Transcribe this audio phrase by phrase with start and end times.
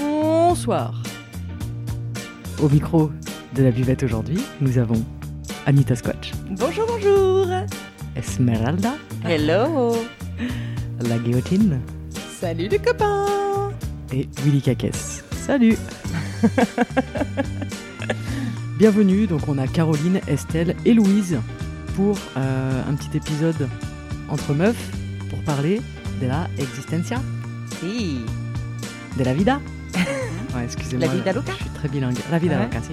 [0.00, 0.92] Bonsoir.
[2.60, 3.10] Au micro
[3.54, 5.02] de la buvette aujourd'hui, nous avons
[5.66, 7.46] Anita Scotch, Bonjour, bonjour.
[8.16, 8.94] Esmeralda,
[9.24, 9.94] Hello.
[11.08, 11.80] la guillotine
[12.40, 13.70] Salut les copains.
[14.12, 15.22] et Willy Kakes.
[15.46, 15.76] Salut
[18.78, 21.38] Bienvenue, donc on a Caroline, Estelle et Louise
[21.94, 23.68] pour euh, un petit épisode
[24.28, 24.90] entre meufs
[25.28, 25.80] pour parler
[26.20, 27.20] de la existencia,
[27.80, 28.20] Si.
[29.18, 29.60] de la vida.
[30.54, 31.06] Ouais, excusez-moi.
[31.06, 32.16] La vida loca Je suis très bilingue.
[32.30, 32.62] La vida Ouais.
[32.64, 32.92] loca, si.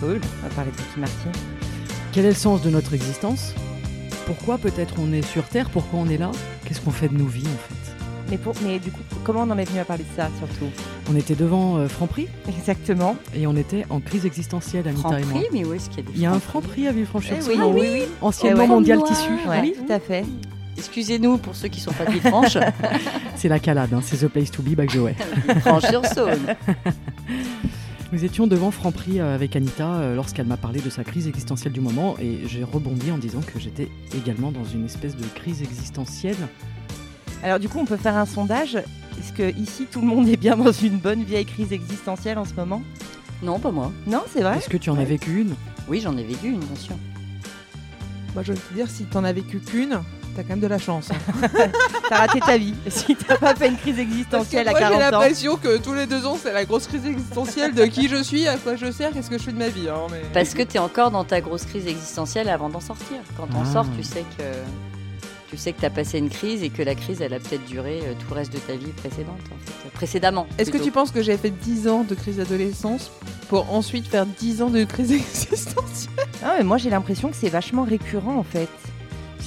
[0.00, 0.20] Cool.
[0.42, 1.30] On va parler de Ricky Martin.
[2.12, 3.54] Quel est le sens de notre existence?
[4.26, 5.70] Pourquoi peut-être on est sur Terre?
[5.70, 6.32] Pourquoi on est là?
[6.64, 7.92] Qu'est-ce qu'on fait de nos vies en fait?
[8.28, 10.70] Mais, pour, mais du coup, comment on en est venu à parler de ça surtout?
[11.10, 13.16] On était devant euh, Franprix Exactement.
[13.36, 15.30] et on était en crise existentielle, Anita et moi.
[15.40, 16.62] Franprix, mais où est-ce qu'il y a des Il y a un Franprix?
[16.82, 18.02] Franprix à Villefranche-sur-Saône, Eh oui, oui, oui.
[18.20, 18.66] anciennement Eh ouais.
[18.74, 19.08] mondial Noir.
[19.10, 19.30] tissu.
[19.48, 20.24] Ouais, Oui, tout à fait.
[20.76, 22.56] Excusez-nous pour ceux qui sont pas de Villefranche.
[23.36, 25.14] c'est la calade, hein, c'est the place to be, back Joey.
[25.48, 26.56] Villefranche-sur-Saône.
[28.12, 31.72] Nous étions devant Franprix euh, avec Anita euh, lorsqu'elle m'a parlé de sa crise existentielle
[31.72, 35.62] du moment et j'ai rebondi en disant que j'étais également dans une espèce de crise
[35.62, 36.36] existentielle.
[37.42, 38.76] Alors du coup, on peut faire un sondage.
[38.76, 42.44] Est-ce que ici tout le monde est bien dans une bonne vieille crise existentielle en
[42.44, 42.82] ce moment?
[43.42, 43.92] Non, pas moi.
[44.06, 44.58] Non, c'est vrai?
[44.58, 45.54] Est-ce que tu en as vécu une?
[45.88, 46.96] Oui, j'en ai vécu une, bien sûr.
[48.34, 50.00] Bah, je vais te dire, si t'en as vécu qu'une,
[50.34, 51.08] t'as quand même de la chance.
[51.10, 51.48] hein.
[52.08, 52.74] T'as raté ta vie.
[52.88, 55.18] Si t'as pas fait une crise existentielle à moi, j'ai 40 ans.
[55.20, 58.48] l'impression que tous les deux ans, c'est la grosse crise existentielle de qui je suis,
[58.48, 59.88] à quoi je sers, qu'est-ce que je fais de ma vie.
[59.88, 60.22] hein, mais...
[60.34, 63.18] Parce que tu es encore dans ta grosse crise existentielle avant d'en sortir.
[63.36, 63.72] Quand on Ah.
[63.72, 64.42] sort, tu sais que
[65.50, 67.64] tu sais que tu as passé une crise et que la crise, elle a peut-être
[67.66, 69.40] duré euh, tout le reste de ta vie précédente.
[69.52, 69.90] en fait.
[69.90, 70.46] Précédemment.
[70.58, 73.10] Est-ce que tu penses que j'ai fait 10 ans de crise d'adolescence
[73.48, 76.12] pour ensuite faire 10 ans de crise existentielle?
[76.44, 78.68] Ah, mais moi j'ai l'impression que c'est vachement récurrent en fait.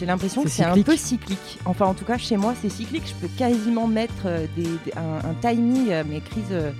[0.04, 1.60] J'ai l'impression que C'est un peu cyclique.
[1.64, 3.04] Enfin, en tout cas, chez moi, c'est cyclique.
[3.08, 6.72] Je peux quasiment mettre euh, des, des- un, un timing à mes crises, euh,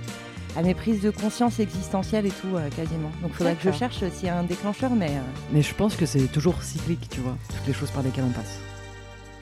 [0.58, 3.10] à mes prises de conscience existentielles et tout, euh, quasiment.
[3.22, 5.08] Donc, il faudrait que je cherche s'il y a un déclencheur, mais.
[5.08, 5.20] euh,
[5.54, 8.32] Mais je pense que c'est toujours cyclique, tu vois, toutes les choses par lesquelles on
[8.32, 8.58] passe.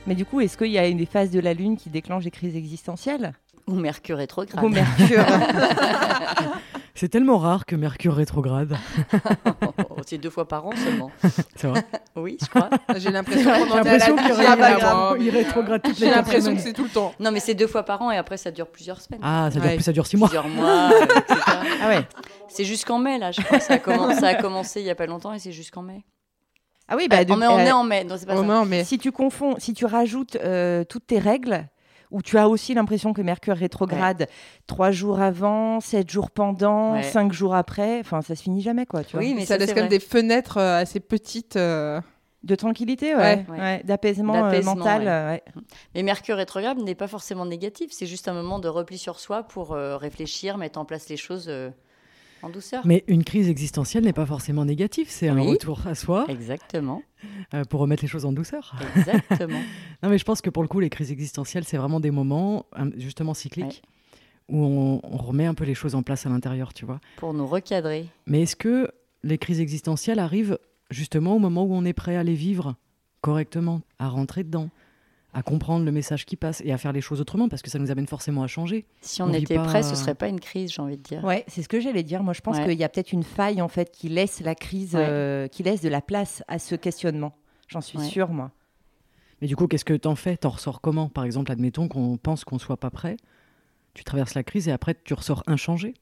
[0.07, 2.31] Mais du coup, est-ce qu'il y a des phases de la Lune qui déclenchent des
[2.31, 3.33] crises existentielles?
[3.67, 4.65] Ou Mercure rétrograde.
[4.65, 5.25] Ou Mercure
[6.95, 8.77] C'est tellement rare que Mercure rétrograde.
[10.07, 11.11] C'est deux fois par an seulement.
[11.57, 11.85] C'est vrai.
[12.17, 12.69] Oui, je crois.
[12.97, 16.15] J'ai l'impression qu'on J'ai en est à la avant, il mais, rétrograde toutes les J'ai
[16.15, 17.15] l'impression que c'est tout le temps.
[17.21, 19.21] Non, mais c'est deux fois par an et après ça dure plusieurs semaines.
[19.23, 19.77] Ah, ça dure, Ouais.
[19.77, 20.29] plus, ça dure six mois.
[20.29, 21.41] Plusieurs mois, euh, etc.
[21.83, 22.07] Ah ouais.
[22.49, 23.61] C'est jusqu'en mai, là, je crois.
[23.61, 26.05] Ça a, commen- ça a commencé il y a pas longtemps et c'est jusqu'en mai.
[26.89, 28.37] Ah oui, bah, Ah, de- en mai, on euh, est en mai, non, c'est pas
[28.37, 28.85] ça.
[28.85, 31.67] si tu confonds, si tu rajoutes euh, toutes tes règles,
[32.13, 34.29] où tu as aussi l'impression que Mercure rétrograde
[34.67, 37.03] trois jours avant, sept jours pendant, Ouais.
[37.03, 39.25] cinq jours après, enfin ça se finit jamais quoi, tu vois.
[39.25, 41.57] Oui, mais ça ça, laisse quand même des fenêtres euh, assez petites.
[41.57, 42.01] euh,
[42.45, 43.21] De tranquillité, Ouais.
[43.21, 43.59] ouais, Ouais.
[43.59, 45.43] ouais, d'apaisement euh, D'apaisement, mental, ouais.
[45.57, 45.63] ouais.
[45.95, 49.45] Mais Mercure rétrograde n'est pas forcément négatif, c'est juste un moment de repli sur soi
[49.45, 51.71] pour euh, réfléchir, mettre en place les choses euh,
[52.43, 52.87] en douceur.
[52.87, 57.03] Mais une crise existentielle n'est pas forcément négative, c'est un retour à soi Exactement,
[57.55, 58.75] euh, pour remettre les choses en douceur.
[58.97, 59.61] exactement.
[60.03, 62.67] Non, mais je pense que pour le coup, les crises existentielles, c'est vraiment des moments
[62.79, 63.83] euh, justement cycliques
[64.49, 67.01] où on, on remet un peu les choses en place à l'intérieur, tu vois.
[67.17, 68.09] pour nous recadrer.
[68.27, 68.91] Mais est-ce que
[69.23, 70.59] les crises existentielles arrivent
[70.91, 72.75] justement au moment où on est prêt à les vivre
[73.21, 74.69] correctement, à rentrer dedans,
[75.35, 77.79] à comprendre le message qui passe et à faire les choses autrement parce que ça
[77.79, 78.85] nous amène forcément à changer.
[79.01, 81.25] Si on, était pas- prêt, ce serait pas une crise, j'ai envie de dire.
[81.25, 82.23] Ouais, c'est ce que j'allais dire.
[82.23, 82.65] Moi, je pense Ouais.
[82.69, 85.07] qu'il y a peut-être une faille en fait qui laisse la crise, Ouais.
[85.09, 87.33] euh, qui laisse de la place à ce questionnement.
[87.69, 88.05] J'en suis Ouais.
[88.05, 88.51] sûre, moi.
[89.41, 90.37] Mais du coup, qu'est-ce que t'en fais?
[90.37, 91.09] T'en ressors comment?
[91.09, 93.17] Par exemple, admettons qu'on pense qu'on soit pas prêt,
[93.95, 95.95] tu traverses la crise et après tu ressors inchangé.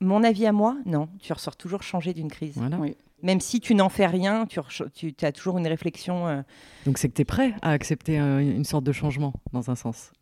[0.00, 1.08] Mon avis à moi, non.
[1.20, 2.54] Tu ressors toujours changé d'une crise.
[2.56, 2.76] Voilà.
[2.78, 2.96] Oui.
[3.22, 4.60] Même si tu n'en fais rien, tu,
[5.22, 6.28] as toujours une réflexion.
[6.28, 6.42] euh,
[6.86, 9.74] Donc c'est que tu es prêt à accepter euh, une sorte de changement dans un
[9.74, 10.12] sens?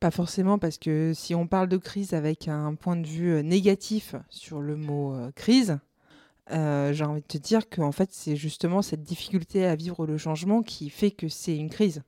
[0.00, 3.42] Pas forcément, parce que si on parle de crise avec un point de vue euh,
[3.42, 5.78] négatif sur le mot euh, crise,
[6.50, 10.16] euh, j'ai envie de te dire qu'en fait, c'est justement cette difficulté à vivre le
[10.16, 12.02] changement qui fait que c'est une crise.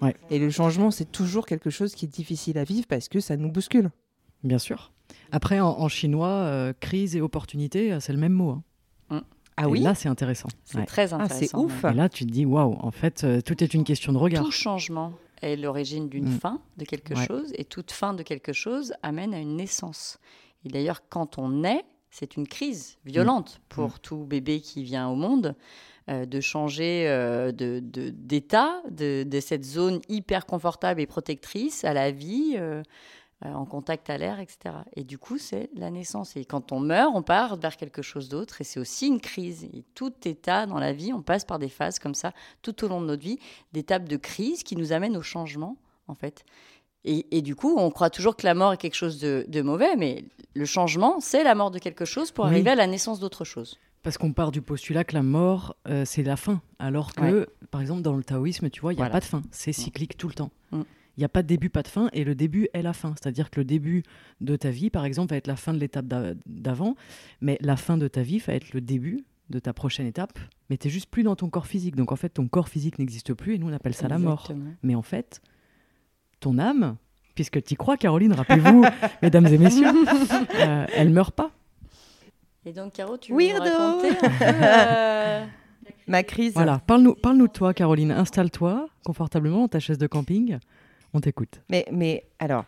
[0.00, 0.16] Ouais.
[0.30, 3.36] Et le changement, c'est toujours quelque chose qui est difficile à vivre parce que ça
[3.36, 3.90] nous bouscule.
[4.42, 4.92] Bien sûr.
[5.30, 8.50] Après, en, en chinois, euh, crise et opportunité, c'est le même mot.
[8.50, 8.62] hein.
[9.56, 10.48] Ah Et oui là, c'est intéressant.
[10.64, 10.86] C'est Ouais.
[10.86, 11.64] très Ah, c'est intéressant.
[11.64, 11.84] ouf.
[11.84, 14.44] Et là, tu te dis, waouh, en fait, euh, tout est une question de regard.
[14.44, 15.12] Tout changement
[15.42, 16.38] est l'origine d'une Mm.
[16.40, 17.26] fin de quelque Ouais.
[17.26, 20.18] chose, et toute fin de quelque chose amène à une naissance.
[20.64, 25.14] Et d'ailleurs, quand on naît, c'est une crise violente pour tout bébé qui vient au
[25.14, 25.54] monde,
[26.08, 31.84] euh, de changer euh, de- de- d'état, de, de cette zone hyper confortable et protectrice
[31.84, 32.56] à la vie,
[33.44, 34.76] euh, en contact à l'air, etc.
[34.94, 36.36] Et du coup, c'est la naissance.
[36.36, 39.64] Et quand on meurt, on part vers quelque chose d'autre, et c'est aussi une crise.
[39.64, 42.88] Et tout état dans la vie, on passe par des phases comme ça tout au
[42.88, 43.38] long de notre vie
[43.72, 45.76] d'étapes de crise qui nous amènent au changement,
[46.08, 46.46] en fait.
[47.04, 50.24] Et, du coup, on croit toujours que la mort est quelque chose de, mauvais, mais
[50.54, 53.78] le changement, c'est la mort de quelque chose pour arriver à la naissance d'autre chose.
[54.02, 56.62] Parce qu'on part du postulat que la mort, euh, c'est la fin.
[56.78, 59.42] Alors que, par exemple, dans le taoïsme, tu vois, il n'y a pas de fin.
[59.52, 60.50] C'est cyclique tout le temps.
[60.72, 60.82] Mm.
[61.16, 63.14] Il n'y a pas de début, pas de fin, et le début est la fin.
[63.14, 64.02] C'est-à-dire que le début
[64.40, 66.06] de ta vie, par exemple, va être la fin de l'étape
[66.46, 66.94] d'avant,
[67.40, 70.76] mais la fin de ta vie va être le début de ta prochaine étape, mais
[70.76, 71.96] tu n'es juste plus dans ton corps physique.
[71.96, 74.52] Donc en fait, ton corps physique n'existe plus, et nous on appelle ça la mort.
[74.82, 75.40] Mais en fait,
[76.40, 76.96] ton âme,
[77.34, 78.84] puisque tu y crois, Caroline, rappelez-vous,
[79.22, 79.86] mesdames et messieurs,
[80.56, 81.50] euh, elle meurt pas.
[82.64, 84.10] Et donc, Caro, tu veux raconter
[84.42, 85.46] euh,
[86.08, 88.10] ma crise Voilà, parle-nous parle de toi, Caroline.
[88.10, 90.58] Installe-toi confortablement dans ta chaise de camping.
[91.16, 91.62] On t'écoute.
[91.70, 92.66] Mais, mais alors,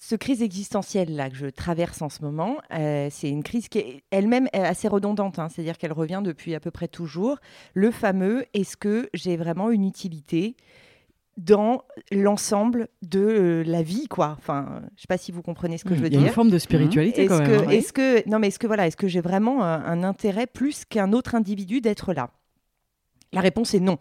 [0.00, 3.78] ce crise existentielle là que je traverse en ce moment, euh, c'est une crise qui
[3.78, 5.48] est elle-même assez redondante, hein.
[5.50, 7.36] c'est-à-dire qu'elle revient depuis à peu près toujours.
[7.74, 10.56] Le fameux est-ce que j'ai vraiment une utilité
[11.36, 14.34] dans l'ensemble de euh, la vie, quoi?
[14.38, 16.20] Enfin, je sais pas si vous comprenez ce que je veux dire.
[16.20, 17.64] Il y a une forme de spiritualité quand même.
[17.66, 17.68] Hein.
[17.68, 21.12] Est-ce que non, mais est-ce que voilà, est-ce que j'ai vraiment un, intérêt plus qu'un
[21.12, 22.30] autre individu d'être là?
[23.32, 23.98] La réponse est non.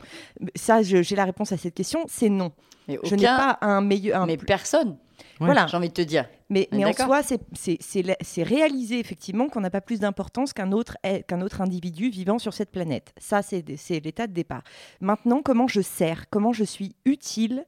[0.55, 2.51] Ça, j'ai la réponse à cette question, c'est non.
[2.87, 4.25] je n'ai pas un meilleur.
[4.25, 4.97] Mais personne.
[5.39, 5.67] Voilà.
[5.67, 6.27] J'ai envie de te dire.
[6.49, 10.97] Mais, mais en soi, c'est réaliser effectivement qu'on n'a pas plus d'importance qu'un autre,
[11.27, 13.13] qu'un autre individu vivant sur cette planète.
[13.17, 13.63] Ça, c'est
[14.03, 14.63] l'état de départ.
[15.01, 16.29] Maintenant, comment je sers?
[16.29, 17.65] Comment je suis utile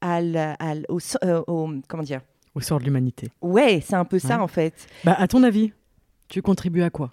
[0.00, 0.20] à
[0.88, 2.20] au, euh, au, comment dire?
[2.54, 3.28] Au sort de l'humanité.
[3.40, 4.86] Ouais, c'est un peu ça en fait.
[5.04, 5.72] Bah, à ton avis,
[6.28, 7.10] tu contribues à quoi?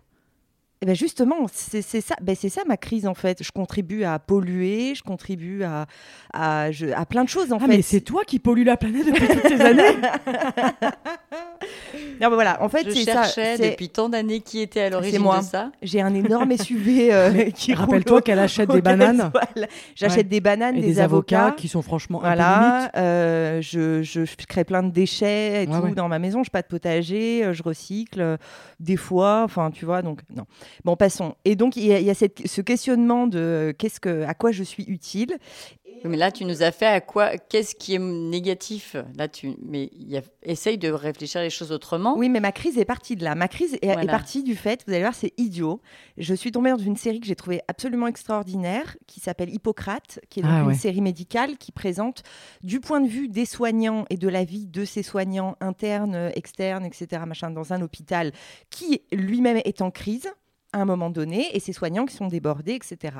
[0.82, 3.44] Eh ben justement, c'est ça, ben c'est ça ma crise en fait.
[3.44, 5.88] Je contribue à polluer, je contribue à,
[6.34, 7.68] à, à plein de choses en ah, fait.
[7.68, 9.84] Mais c'est toi qui pollues la planète depuis toutes ces années.
[12.22, 13.24] non, mais voilà, en fait, c'est ça.
[13.24, 15.72] Je cherchais depuis tant d'années qui était à l'origine de ça.
[15.82, 19.32] J'ai un énorme SUV euh, qui Rappelle-toi qu'elle achète des bananes.
[19.96, 21.54] J'achète des bananes, et des, avocats.
[21.58, 22.92] qui sont franchement voilà.
[22.96, 26.44] Euh, je, je, crée plein de déchets et tout dans ma maison.
[26.44, 28.38] Je pas de potager, euh, je recycle euh,
[28.80, 29.42] des fois.
[29.44, 30.46] Enfin, tu vois, donc non.
[30.84, 31.36] Bon, passons.
[31.46, 34.84] Et donc, il y a, cette, ce questionnement de qu'est-ce que, à quoi je suis
[34.84, 35.38] utile.
[36.04, 38.96] Mais là, tu nous as fait à quoi Qu'est-ce qui est négatif?
[39.16, 40.22] Là, tu mais y a...
[40.44, 42.16] essaye de réfléchir les choses autrement.
[42.18, 43.36] Oui, mais ma crise est partie de là.
[43.36, 45.82] Ma crise est, partie du fait, vous allez voir, c'est idiot.
[46.18, 50.42] Je suis tombée dans une série que j'ai trouvée absolument extraordinaire, qui s'appelle Hippocrate, qui
[50.42, 52.24] est ah une série médicale qui présente,
[52.64, 56.86] du point de vue des soignants et de la vie de ces soignants internes, externes,
[56.86, 58.32] etc., machin, dans un hôpital
[58.70, 60.30] qui lui-même est en crise
[60.74, 63.18] à un moment donné et ces soignants qui sont débordés, etc.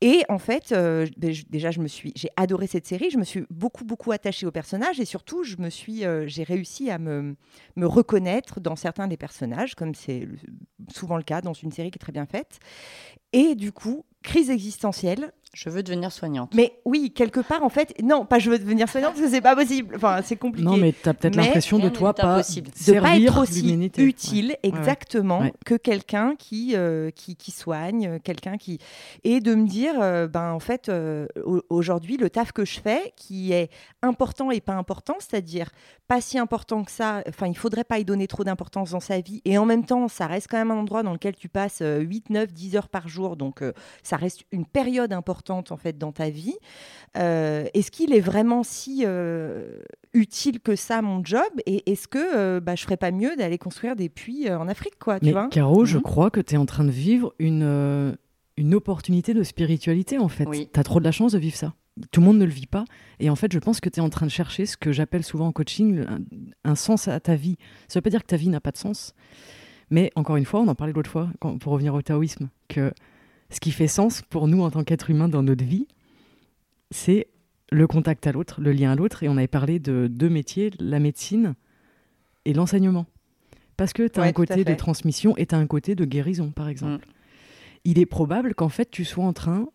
[0.00, 3.10] Et en fait, euh, ben, déjà, je me suis, j'ai adoré cette série.
[3.10, 6.42] Je me suis beaucoup, beaucoup attachée aux personnages et surtout, je me suis, euh, j'ai
[6.42, 7.36] réussi à me,
[7.76, 10.28] me reconnaître dans certains des personnages, comme c'est
[10.92, 12.58] souvent le cas dans une série qui est très bien faite.
[13.32, 16.52] Et du coup, crise existentielle, je veux devenir soignante.
[16.54, 19.40] Mais oui, quelque part, en fait, non, pas je veux devenir soignante parce que c'est
[19.40, 19.94] pas possible.
[19.94, 20.66] Enfin, c'est compliqué.
[20.66, 25.42] Non, mais tu as peut-être l'impression de toi pas de pas être aussi utile exactement
[25.64, 28.78] que quelqu'un qui, euh, qui, qui soigne, quelqu'un qui
[29.22, 31.26] et de me dire, euh, ben en fait, euh,
[31.70, 33.70] aujourd'hui, le taf que je fais, qui est
[34.02, 35.70] important et pas important, c'est-à-dire
[36.08, 37.22] pas si important que ça.
[37.28, 40.08] Enfin, il faudrait pas y donner trop d'importance dans sa vie et en même temps,
[40.08, 43.08] ça reste quand même un endroit dans lequel tu passes 8, 9, 10 heures par
[43.08, 43.62] jour, donc
[44.02, 46.56] ça reste une période importante en fait dans ta vie.
[47.16, 49.78] Euh, est-ce qu'il est vraiment si euh,
[50.12, 51.42] utile que ça mon job?
[51.66, 54.98] Et est-ce que euh, bah, je ferais pas mieux d'aller construire des puits en Afrique
[54.98, 55.48] quoi tu vois?
[55.48, 56.02] Caro, je mhm.
[56.02, 58.16] crois que tu es en train de vivre une,
[58.56, 60.46] une opportunité de spiritualité en fait.
[60.50, 61.74] Tu as trop de la chance de vivre ça.
[62.10, 62.84] Tout le monde ne le vit pas.
[63.20, 65.22] Et en fait, je pense que tu es en train de chercher ce que j'appelle
[65.22, 66.04] souvent en coaching
[66.64, 67.56] un, sens à ta vie.
[67.86, 69.14] Ça veut pas dire que ta vie n'a pas de sens.
[69.90, 72.92] Mais encore une fois, on en parlait l'autre fois, pour revenir au taoïsme, que
[73.54, 75.86] ce qui fait sens pour nous en tant qu'êtres humains dans notre vie,
[76.90, 77.28] c'est
[77.70, 79.22] le contact à l'autre, le lien à l'autre.
[79.22, 81.54] Et on avait parlé de deux métiers, la médecine
[82.44, 83.06] et l'enseignement.
[83.76, 86.50] Parce que tu as un côté de transmission et tu as un côté de guérison,
[86.50, 87.06] par exemple.
[87.06, 87.10] Mm.
[87.84, 89.68] Il est probable qu'en fait, tu sois en train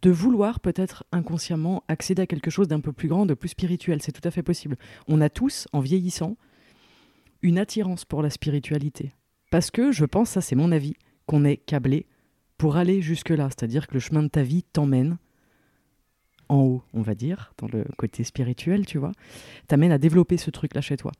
[0.00, 4.00] de vouloir peut-être inconsciemment accéder à quelque chose d'un peu plus grand, de plus spirituel.
[4.02, 4.76] C'est tout à fait possible.
[5.08, 6.36] On a tous, en vieillissant,
[7.42, 9.14] une attirance pour la spiritualité.
[9.50, 10.94] Parce que je pense, ça c'est mon avis,
[11.26, 12.06] qu'on est câblé
[12.58, 13.48] pour aller jusque-là.
[13.50, 15.18] C'est-à-dire que le chemin de ta vie t'emmène
[16.48, 19.12] en haut, on va dire, dans le côté spirituel, tu vois,
[19.66, 21.12] t'amène à développer ce truc-là chez toi.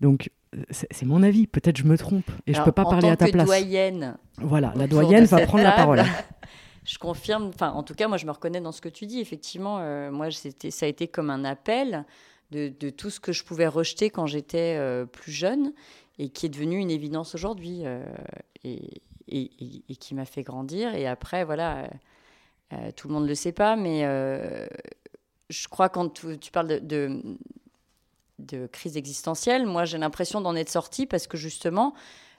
[0.00, 0.30] Donc,
[0.70, 1.46] c'est mon avis.
[1.46, 3.46] Peut-être je me trompe et je peux pas parler à ta place.
[3.46, 4.16] doyenne.
[4.38, 6.02] Voilà, la doyenne va prendre la parole.
[6.84, 7.50] je confirme.
[7.54, 9.20] Enfin, en tout cas, moi, je me reconnais dans ce que tu dis.
[9.20, 12.04] Effectivement, euh, moi, ça a été comme un appel
[12.50, 15.72] de, tout ce que je pouvais rejeter quand j'étais euh, plus jeune
[16.18, 17.82] et qui est devenu une évidence aujourd'hui.
[17.84, 18.02] Euh,
[18.64, 20.94] et, et, qui m'a fait grandir.
[20.94, 21.86] Et après, voilà, euh,
[22.72, 24.66] euh, tout le monde ne le sait pas, mais euh,
[25.50, 27.22] je crois quand tu, parles de,
[28.38, 31.94] de, crise existentielle, moi j'ai l'impression d'en être sortie parce que justement,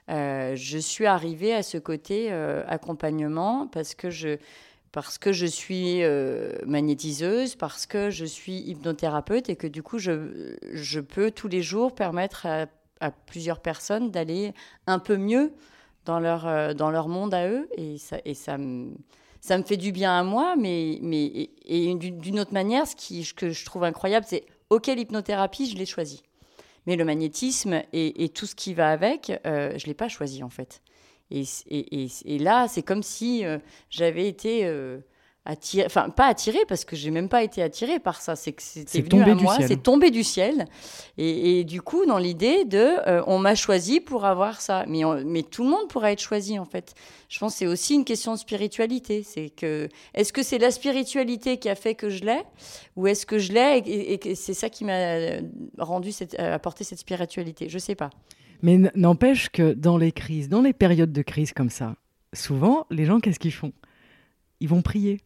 [0.08, 4.38] je suis arrivée à ce côté accompagnement parce que je,
[4.92, 6.02] parce que je suis
[6.66, 11.62] magnétiseuse, parce que je suis hypnothérapeute et que du coup je, je peux tous les
[11.62, 12.46] jours permettre
[13.00, 14.52] à plusieurs personnes d'aller
[14.86, 15.52] un peu mieux
[16.04, 18.94] dans leur, dans leur monde à eux et ça, et ça me
[19.40, 23.26] ça me fait du bien à moi, mais, mais et, d'une autre manière, ce qui,
[23.34, 26.22] que je trouve incroyable, c'est OK, l'hypnothérapie, je l'ai choisi.
[26.86, 30.42] Mais le magnétisme et, tout ce qui va avec, euh, je ne l'ai pas choisi
[30.42, 30.82] en fait.
[31.30, 34.98] Et, et là, c'est comme si euh, j'avais été euh,
[35.46, 38.62] attiré, enfin pas attiré parce que j'ai même pas été attiré par ça, c'est que
[38.62, 40.66] c'était venu à moi, c'est tombé du ciel.
[41.16, 42.78] Et, du coup, dans l'idée de,
[43.08, 46.58] euh, on m'a choisi pour avoir ça, mais mais tout le monde pourrait être choisi
[46.58, 46.94] en fait.
[47.28, 49.22] Je pense que c'est aussi une question de spiritualité.
[49.22, 52.42] C'est que est-ce que c'est la spiritualité qui a fait que je l'ai,
[52.96, 55.40] ou est-ce que je l'ai et, c'est ça qui m'a
[55.78, 57.68] rendu cette, euh, apporté cette spiritualité?
[57.68, 58.10] Je sais pas.
[58.62, 61.96] Mais n'empêche que dans les crises, dans les périodes de crise comme ça,
[62.34, 63.72] souvent les gens qu'est-ce qu'ils font?
[64.60, 65.18] Ils vont prier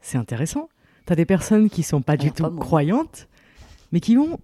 [0.00, 0.68] c'est intéressant.
[1.06, 3.28] Tu as des personnes qui sont pas du tout croyantes,
[3.92, 4.38] mais qui vont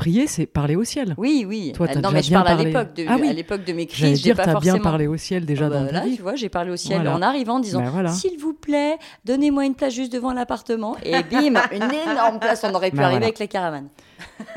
[0.00, 1.14] prier, c'est parler au ciel.
[1.18, 1.72] Oui, oui.
[1.74, 4.22] Toi, euh, non, mais je parle à l'époque de, ah à l'époque de mes crises.
[4.22, 6.16] J'ai pas as bien parlé au ciel déjà oh, dans ta vie.
[6.16, 9.66] Tu vois, j'ai parlé au ciel en arrivant, en disant ben, s'il vous plaît, donnez-moi
[9.66, 10.96] une place juste devant l'appartement.
[11.04, 12.64] Et bim, une énorme place.
[12.64, 13.88] On aurait pu ben, arriver avec la caravane.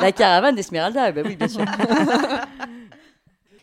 [0.00, 1.64] la caravane d'Esmeralda, ben oui, bien sûr.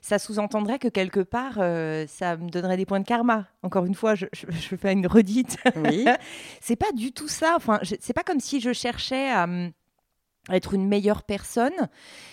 [0.01, 3.46] ça sous-entendrait que quelque part, euh, ça me donnerait des points de karma.
[3.62, 4.25] Encore une fois, je,
[4.77, 5.58] fais une redite.
[5.75, 6.05] Oui.
[6.60, 7.53] c'est pas du tout ça.
[7.55, 9.48] Enfin, c'est pas comme si je cherchais à
[10.50, 11.88] être une meilleure personne.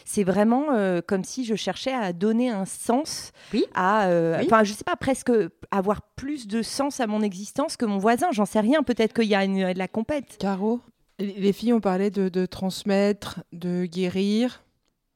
[0.07, 3.67] C'est vraiment euh, comme si je cherchais à donner un sens oui.
[3.75, 5.31] à, euh, enfin, je sais pas, presque
[5.71, 8.29] avoir plus de sens à mon existence que mon voisin.
[8.33, 8.83] J'en sais rien.
[8.83, 10.39] Peut-être qu'il y a une, de la compète.
[10.39, 10.81] Caro,
[11.19, 14.63] les filles ont parlé de transmettre, de guérir.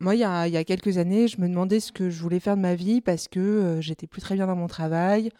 [0.02, 2.60] Moi, il y, a, quelques années, je me demandais ce que je voulais faire de
[2.60, 5.30] ma vie parce que euh, j'étais plus très bien dans mon travail.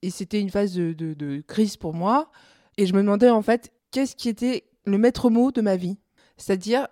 [0.00, 2.30] Et c'était une phase de, crise pour moi.
[2.78, 5.98] Et je me demandais en fait, qu'est-ce qui était le maître mot de ma vie?
[6.38, 6.88] C'est-à-dire,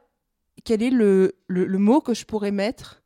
[0.62, 3.02] quel est le, mot que je pourrais mettre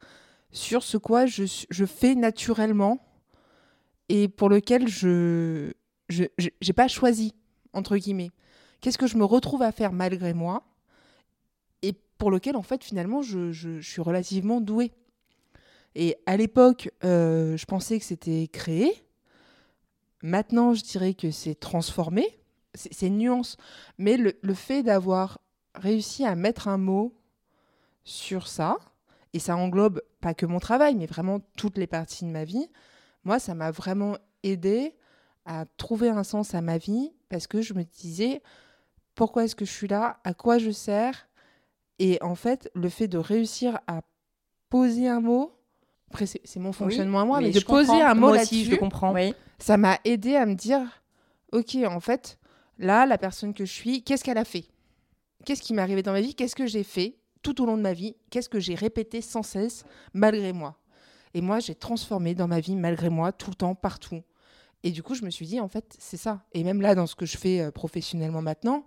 [0.50, 2.98] sur ce quoi je, je fais naturellement
[4.08, 5.70] et pour lequel je
[6.10, 7.32] n'ai pas choisi,
[7.74, 8.32] entre guillemets?
[8.80, 10.64] Qu'est-ce que je me retrouve à faire malgré moi?
[12.22, 14.92] Pour lequel, en fait, finalement, je, suis relativement douée.
[15.96, 18.94] Et à l'époque, euh, je pensais que c'était créé.
[20.22, 22.24] Maintenant, je dirais que c'est transformé.
[22.76, 23.56] C'est une nuance.
[23.98, 25.40] Mais le, fait d'avoir
[25.74, 27.12] réussi à mettre un mot
[28.04, 28.76] sur ça,
[29.32, 32.68] et ça englobe pas que mon travail, mais vraiment toutes les parties de ma vie,
[33.24, 34.94] moi, ça m'a vraiment aidé
[35.44, 38.42] à trouver un sens à ma vie parce que je me disais
[39.16, 41.26] pourquoi est-ce que je suis là, à quoi je sers,
[42.04, 44.00] et en fait, le fait de réussir à
[44.70, 45.52] poser un mot,
[46.10, 49.14] après c'est mon fonctionnement à moi, mais, de poser un mot là-dessus, je comprends.
[49.60, 50.80] Ça m'a aidé à me dire,
[51.52, 52.40] ok, en fait,
[52.76, 54.64] là, la personne que je suis, qu'est-ce qu'elle a fait?
[55.44, 56.34] Qu'est-ce qui m'est arrivé dans ma vie?
[56.34, 58.16] Qu'est-ce que j'ai fait tout au long de ma vie?
[58.30, 60.76] Qu'est-ce que j'ai répété sans cesse malgré moi?
[61.34, 64.22] Et moi, j'ai transformé dans ma vie malgré moi, tout le temps, partout.
[64.82, 66.42] Et du coup, je me suis dit, en fait, c'est ça.
[66.52, 68.84] Et même là, dans ce que je fais euh, professionnellement maintenant,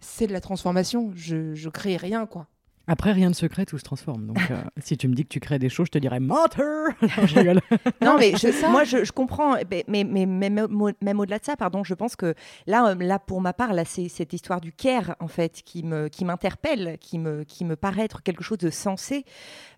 [0.00, 1.12] c'est de la transformation.
[1.14, 2.48] Je, je crée rien, quoi.
[2.90, 4.26] Après, rien de secret, tout se transforme.
[4.26, 6.88] Donc, euh, si tu me dis que tu crées des choses, je te dirais menteur.
[8.02, 8.32] non, mais
[8.70, 9.56] moi, je, comprends.
[9.70, 12.34] Mais, mais, même au-delà de ça, pardon, je pense que
[12.66, 15.82] là, euh, là pour ma part, là, c'est cette histoire du care en fait qui
[15.82, 19.24] me qui m'interpelle, qui me qui me paraît être quelque chose de sensé.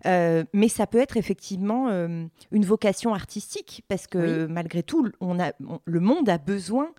[0.05, 5.51] Euh, mais ça peut être effectivement une vocation artistique parce que malgré tout, on a
[5.83, 6.91] le monde a besoin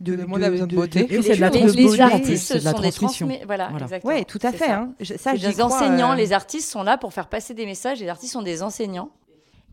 [0.00, 1.06] de, le monde a besoin de, beauté.
[1.10, 3.28] Et c'est de la, les, artistes sont des transmissions.
[3.46, 4.14] Voilà, exactement.
[4.14, 4.70] Oui, tout à fait.
[4.70, 4.94] Hein.
[5.16, 5.34] Ça,
[5.68, 8.00] les enseignants, euh, les artistes sont là pour faire passer des messages.
[8.00, 9.10] Les artistes sont des enseignants.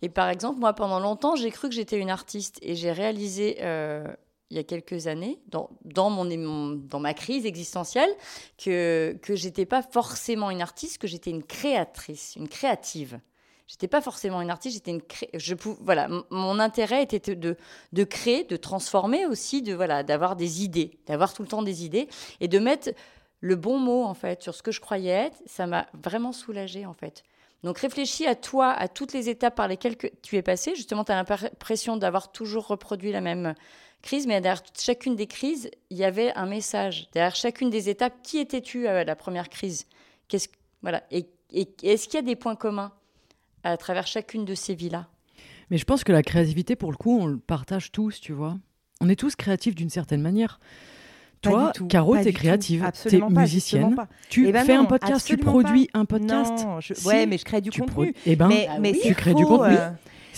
[0.02, 3.58] Et par exemple, moi, pendant longtemps, j'ai cru que j'étais une artiste et j'ai réalisé
[3.62, 4.08] euh,
[4.50, 8.10] il y a quelques années, dans, dans, mon, dans ma crise existentielle,
[8.58, 13.20] que, que j'étais pas forcément une artiste, que j'étais une créatrice, une créative.
[13.68, 15.02] J'étais pas forcément une artiste, j'étais une
[15.34, 17.58] je voilà, mon intérêt était de,
[17.92, 21.84] de créer, de transformer aussi, de voilà, d'avoir des idées, d'avoir tout le temps des
[21.84, 22.08] idées
[22.40, 22.92] et de mettre
[23.40, 25.42] le bon mot en fait sur ce que je croyais être.
[25.46, 27.24] Ça m'a vraiment soulagée en fait.
[27.64, 30.76] Donc réfléchis à toi, à toutes les étapes par lesquelles tu es passé.
[30.76, 33.56] Justement, tu as l'impression d'avoir toujours reproduit la même
[34.02, 37.10] crise, mais derrière chacune des crises, il y avait un message.
[37.14, 39.88] Derrière chacune des étapes, qui étais-tu à la première crise?
[40.28, 40.50] Qu'est-ce
[40.82, 41.04] voilà.
[41.12, 41.28] Et
[41.84, 42.94] est-ce qu'il y a des points communs
[43.64, 45.08] à travers chacune de ces vies-là?
[45.70, 48.58] Mais je pense que la créativité, pour le coup, on le partage tous, tu vois.
[49.02, 50.60] On est tous créatifs d'une certaine manière.
[51.42, 53.96] Toi, Caro, tu es créative, tu es musicienne,
[54.30, 56.66] tu eh ben fais un podcast, tu produis un podcast.
[56.66, 58.14] Non, ouais, mais je crée du contenu.
[58.26, 59.76] Eh ben, mais, mais tu crées du contenu.
[59.78, 59.90] Euh,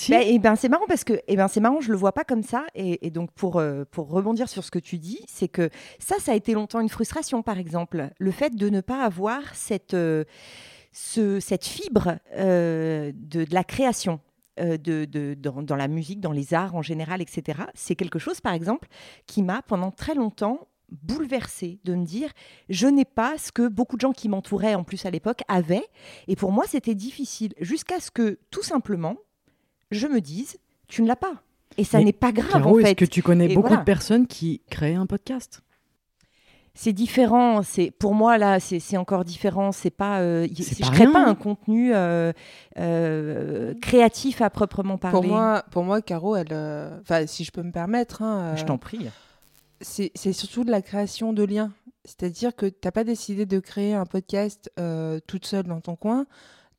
[0.09, 2.23] bah, et ben, c'est marrant parce que et ben, c'est marrant, je le vois pas
[2.23, 2.65] comme ça.
[2.75, 6.31] Et, donc, pour, euh, pour rebondir sur ce que tu dis, c'est que ça, ça
[6.31, 8.09] a été longtemps une frustration, par exemple.
[8.17, 10.23] Le fait de ne pas avoir cette, euh,
[10.91, 14.19] ce, cette fibre de, de, la création.
[14.57, 17.61] De, de, dans, dans, la musique, dans les arts en général, etc.
[17.75, 18.89] C'est quelque chose, par exemple,
[19.25, 22.31] qui m'a pendant très longtemps bouleversée de me dire
[22.69, 25.88] je n'ai pas ce que beaucoup de gens qui m'entouraient en plus à l'époque avaient
[26.27, 29.17] et pour moi c'était difficile jusqu'à ce que tout simplement
[29.91, 31.43] je me dise tu ne l'as pas
[31.77, 32.81] et ça n'est pas grave en fait.
[32.81, 35.62] Est-ce que tu connais beaucoup de personnes qui créent un podcast?
[36.74, 37.62] C'est différent.
[37.63, 39.72] C'est pour moi là, c'est encore différent.
[39.72, 42.31] C'est pas, euh, je crée pas un contenu euh,
[42.77, 45.19] euh, créatif à proprement parler.
[45.19, 46.53] Pour moi, pour moi, Caro, elle,
[47.01, 49.10] enfin, si je peux me permettre, hein, je t'en prie
[49.81, 51.71] c'est surtout de la création de liens.
[52.05, 55.95] C'est-à-dire que tu n'as pas décidé de créer un podcast euh, toute seule dans ton
[55.95, 56.25] coin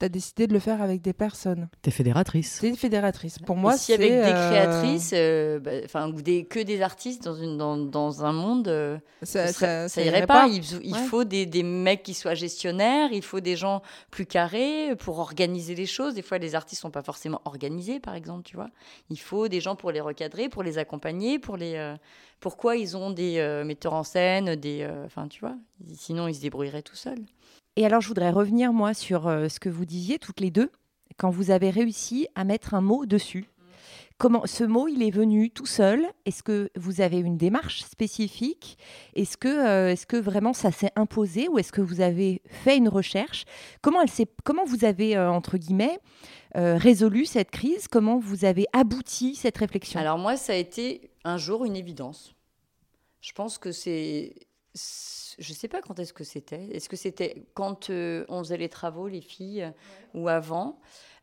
[0.00, 1.69] tu as décidé de le faire avec des personnes.
[1.83, 2.59] Tu es fédératrice.
[2.61, 3.38] Tu es fédératrice.
[3.38, 3.95] Pour moi, c'est.
[3.95, 7.76] avec des euh, créatrices, euh, bah, enfin, ou des, que des artistes dans, une, dans,
[7.76, 10.49] dans un monde, euh, ça, ça, irait, pas.
[10.49, 14.97] Il, il faut des, des, mecs qui soient gestionnaires, il faut des gens plus carrés
[14.99, 16.14] pour organiser les choses.
[16.14, 18.71] Des fois, les artistes sont pas forcément organisés, par exemple, tu vois.
[19.11, 21.95] Il faut des gens pour les recadrer, pour les accompagner, pour les.
[22.40, 24.88] pourquoi ils ont des metteurs en scène, des.
[25.04, 25.57] Enfin, tu vois.
[25.95, 27.23] Sinon, ils se débrouilleraient tout seuls.
[27.76, 30.70] Et alors, je voudrais revenir, moi, sur euh, ce que vous disiez toutes les deux,
[31.16, 33.46] quand vous avez réussi à mettre un mot dessus.
[34.18, 36.04] Comment ce mot, il est venu tout seul?
[36.26, 38.76] Est-ce que vous avez une démarche spécifique?
[39.14, 42.76] Est-ce que, euh, est-ce que vraiment ça s'est imposé ou est-ce que vous avez fait
[42.76, 43.44] une recherche?
[43.80, 45.98] Comment elle comment vous avez euh, entre guillemets
[46.54, 47.88] résolu cette crise?
[47.88, 49.98] Comment vous avez abouti cette réflexion?
[50.00, 52.34] Alors moi, ça a été un jour une évidence.
[53.22, 54.34] Je pense que c'est
[55.40, 56.68] je ne sais pas quand est-ce que c'était.
[56.73, 59.73] Est-ce que c'était quand euh, on faisait les travaux, les filles,
[60.14, 60.78] ou avant?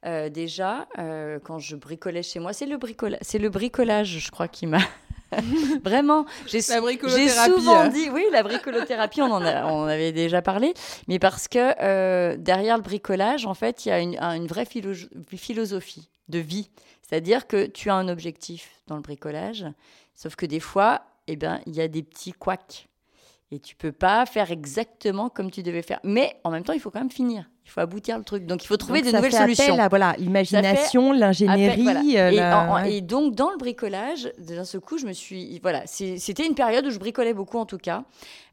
[0.06, 4.32] Euh, Déjà, euh, quand je bricolais chez moi, c'est le, bricolage, c'est le bricolage, je
[4.32, 4.82] crois, qui m'a.
[5.84, 10.74] Vraiment, j'ai, souvent dit, oui, la bricolothérapie, on en, on avait déjà parlé,
[11.10, 16.10] mais parce que derrière le bricolage, en fait, il y a une, une vraie philosophie
[16.30, 16.70] de vie.
[17.02, 19.66] C'est-à-dire que tu as un objectif dans le bricolage,
[20.16, 22.88] sauf que des fois, eh ben, il y a des petits couacs
[23.52, 26.00] et tu peux pas faire exactement comme tu devais faire.
[26.04, 27.50] Mais en même temps, il faut quand même finir.
[27.68, 28.46] Il faut aboutir le truc.
[28.46, 29.74] Donc, il faut trouver de nouvelles solutions.
[29.74, 32.18] Appel voilà, l'imagination, l'ingénierie.
[32.18, 35.60] Euh, et, donc, dans le bricolage, d'un seul coup, je me suis.
[35.60, 38.06] Voilà, c'était une période où je bricolais beaucoup, en tout cas.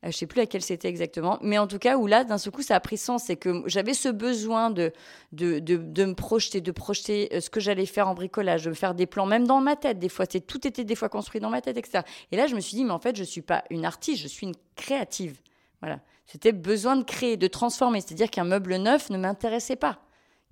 [0.05, 1.39] Euh, je sais plus laquelle c'était exactement.
[1.43, 3.23] Mais en tout cas, où là, d'un seul coup, ça a pris sens.
[3.27, 4.93] C'est que j'avais ce besoin de
[5.31, 8.75] de, de, me projeter, de projeter euh, ce que j'allais faire en bricolage, de me
[8.75, 10.01] faire des plans, même dans ma tête.
[10.01, 12.03] Des fois, tout était des fois construit dans ma tête, etc.
[12.33, 14.29] Et là, je me suis dit, mais en fait, je suis pas une artiste, je
[14.29, 15.39] suis une créative.
[15.81, 16.01] Voilà.
[16.27, 18.01] C'était besoin de créer, de transformer.
[18.01, 19.99] C'est-à-dire qu'un meuble neuf ne m'intéressait pas.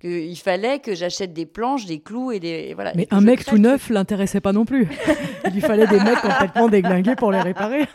[0.05, 2.73] Il fallait que j'achète des planches, des clous et des.
[2.73, 4.89] Voilà, Mais un mec tout neuf l'intéressait pas non plus.
[5.45, 7.87] Il lui fallait des mecs complètement déglingués pour les réparer.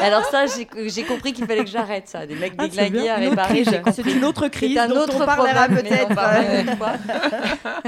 [0.00, 2.26] Alors, ça, j'ai compris qu'il fallait que j'arrête ça.
[2.26, 3.64] Des mecs ah, déglingués à réparer.
[3.64, 4.78] C'est une autre crise.
[4.78, 6.14] un autre on parlera peut-être.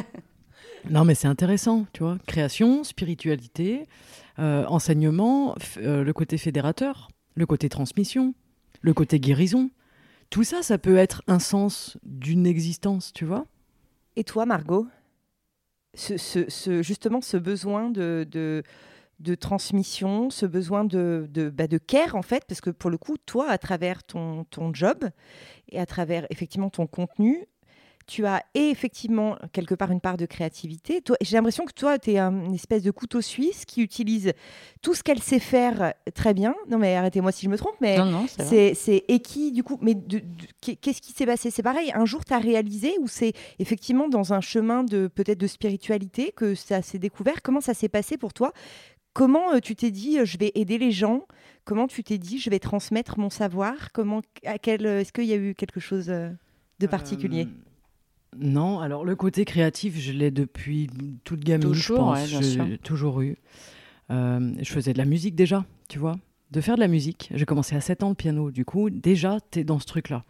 [0.91, 2.19] non, mais c'est intéressant, tu vois.
[2.27, 3.87] Création, spiritualité,
[4.41, 8.35] euh, enseignement, euh, le côté fédérateur, le côté transmission
[8.85, 9.71] le côté guérison.
[10.29, 13.47] Tout ça, ça peut être un sens d'une existence, tu vois?
[14.15, 14.87] Et toi, Margot
[15.97, 18.63] Justement, ce besoin de,
[19.41, 23.59] transmission, ce besoin bah, de care, en fait, parce que pour le coup, toi, à
[23.59, 24.45] travers ton
[24.75, 25.09] job
[25.71, 27.47] et à travers effectivement ton contenu,
[28.07, 31.03] tu as effectivement quelque part une part de créativité.
[31.21, 34.33] J'ai l'impression que toi, tu es une espèce de couteau suisse qui utilise
[34.83, 36.55] tout ce qu'elle sait faire très bien.
[36.69, 39.97] Non, mais arrêtez-moi si je me trompe, mais c'est et qui, du coup, mais
[40.61, 41.51] qu'est-ce qui s'est passé?
[41.51, 45.39] C'est pareil, un jour, tu as réalisé ou c'est effectivement dans un chemin de peut-être
[45.39, 47.43] de spiritualité que ça s'est découvert?
[47.43, 48.53] Comment ça s'est passé pour toi?
[49.15, 51.23] Comment euh, tu t'es dit, euh, je vais aider les gens?
[51.65, 53.93] Comment tu t'es dit, je vais transmettre mon savoir?
[53.93, 56.31] Comment, à quel, est-ce qu'il y a eu quelque chose euh,
[56.81, 57.47] de particulier?
[58.39, 60.91] Non, alors le côté créatif, je l'ai depuis
[61.25, 62.43] toute gamine, toujours, je pense.
[62.43, 63.37] J'ai toujours eu.
[64.11, 66.17] Euh, je faisais de la musique déjà, tu vois.
[66.51, 67.31] De faire de la musique.
[67.35, 68.51] J'ai commencé à 7 ans le piano.
[68.51, 70.25] Du coup, déjà, tu es dans ce truc-là.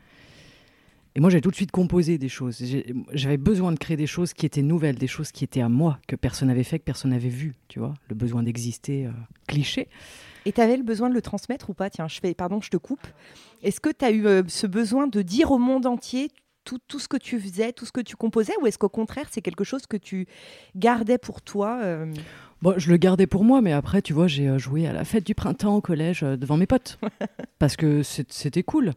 [1.16, 2.60] Et moi, j'ai tout de suite composé des choses.
[3.12, 6.00] J'avais besoin de créer des choses qui étaient nouvelles, des choses qui étaient à moi,
[6.08, 7.94] que personne n'avait fait, que personne n'avait vu, tu vois.
[8.08, 9.10] Le besoin d'exister, euh,
[9.46, 9.88] cliché.
[10.44, 11.88] Et tu avais le besoin de le transmettre ou pas?
[11.88, 13.06] Tiens, je fais, pardon, je te coupe.
[13.62, 16.30] Est-ce que tu as eu euh, ce besoin de dire au monde entier,
[16.64, 19.26] tout, tout, ce que tu faisais, tout ce que tu composais, ou est-ce qu'au contraire,
[19.30, 20.26] c'est quelque chose que tu
[20.74, 22.12] gardais pour toi euh
[22.62, 25.26] Bon, je le gardais pour moi, mais après, tu vois, j'ai joué à la fête
[25.26, 26.98] du printemps au collège devant mes potes.
[27.58, 28.94] parce que c'était cool.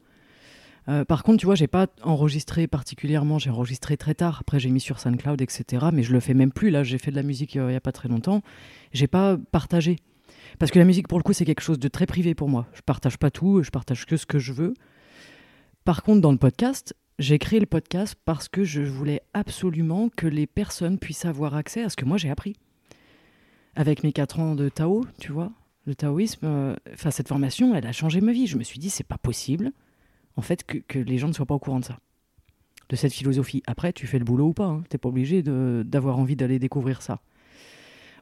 [1.10, 4.38] par contre, tu vois, j'ai pas enregistré particulièrement, j'ai enregistré très tard.
[4.39, 5.88] Après, j'ai mis sur SoundCloud, etc.
[5.91, 6.69] Mais je le fais même plus.
[6.69, 8.41] Là, j'ai fait de la musique il y a pas très longtemps.
[8.93, 9.97] J'ai pas partagé.
[10.60, 12.67] Parce que la musique, pour le coup, c'est quelque chose de très privé pour moi.
[12.73, 14.73] Je partage pas tout, je partage que ce que je veux.
[15.84, 20.27] Par contre, dans le podcast, j'ai créé le podcast parce que je voulais absolument que
[20.27, 22.56] les personnes puissent avoir accès à ce que moi j'ai appris.
[23.75, 25.51] Avec mes quatre ans de Tao, tu vois,
[25.86, 28.47] le taoïsme, euh, enfin, cette formation, elle a changé ma vie.
[28.47, 29.71] Je me suis dit, c'est pas possible,
[30.36, 31.99] en fait, que, les gens ne soient pas au courant de ça,
[32.89, 33.63] de cette philosophie.
[33.67, 34.84] Après, tu fais le boulot ou pas, hein.
[34.89, 37.21] tu n'es pas obligé d'avoir envie d'aller découvrir ça.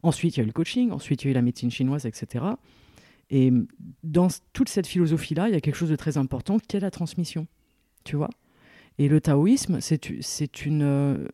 [0.04, 2.06] Ensuite, il y a eu le coaching, ensuite, il y a eu la médecine chinoise,
[2.06, 2.46] etc.
[3.32, 3.52] Et
[4.04, 6.92] dans toute cette philosophie-là, il y a quelque chose de très important qui est la
[6.92, 7.48] transmission.
[8.04, 8.30] Tu vois?
[8.98, 11.28] Et le taoïsme, c'est une, euh,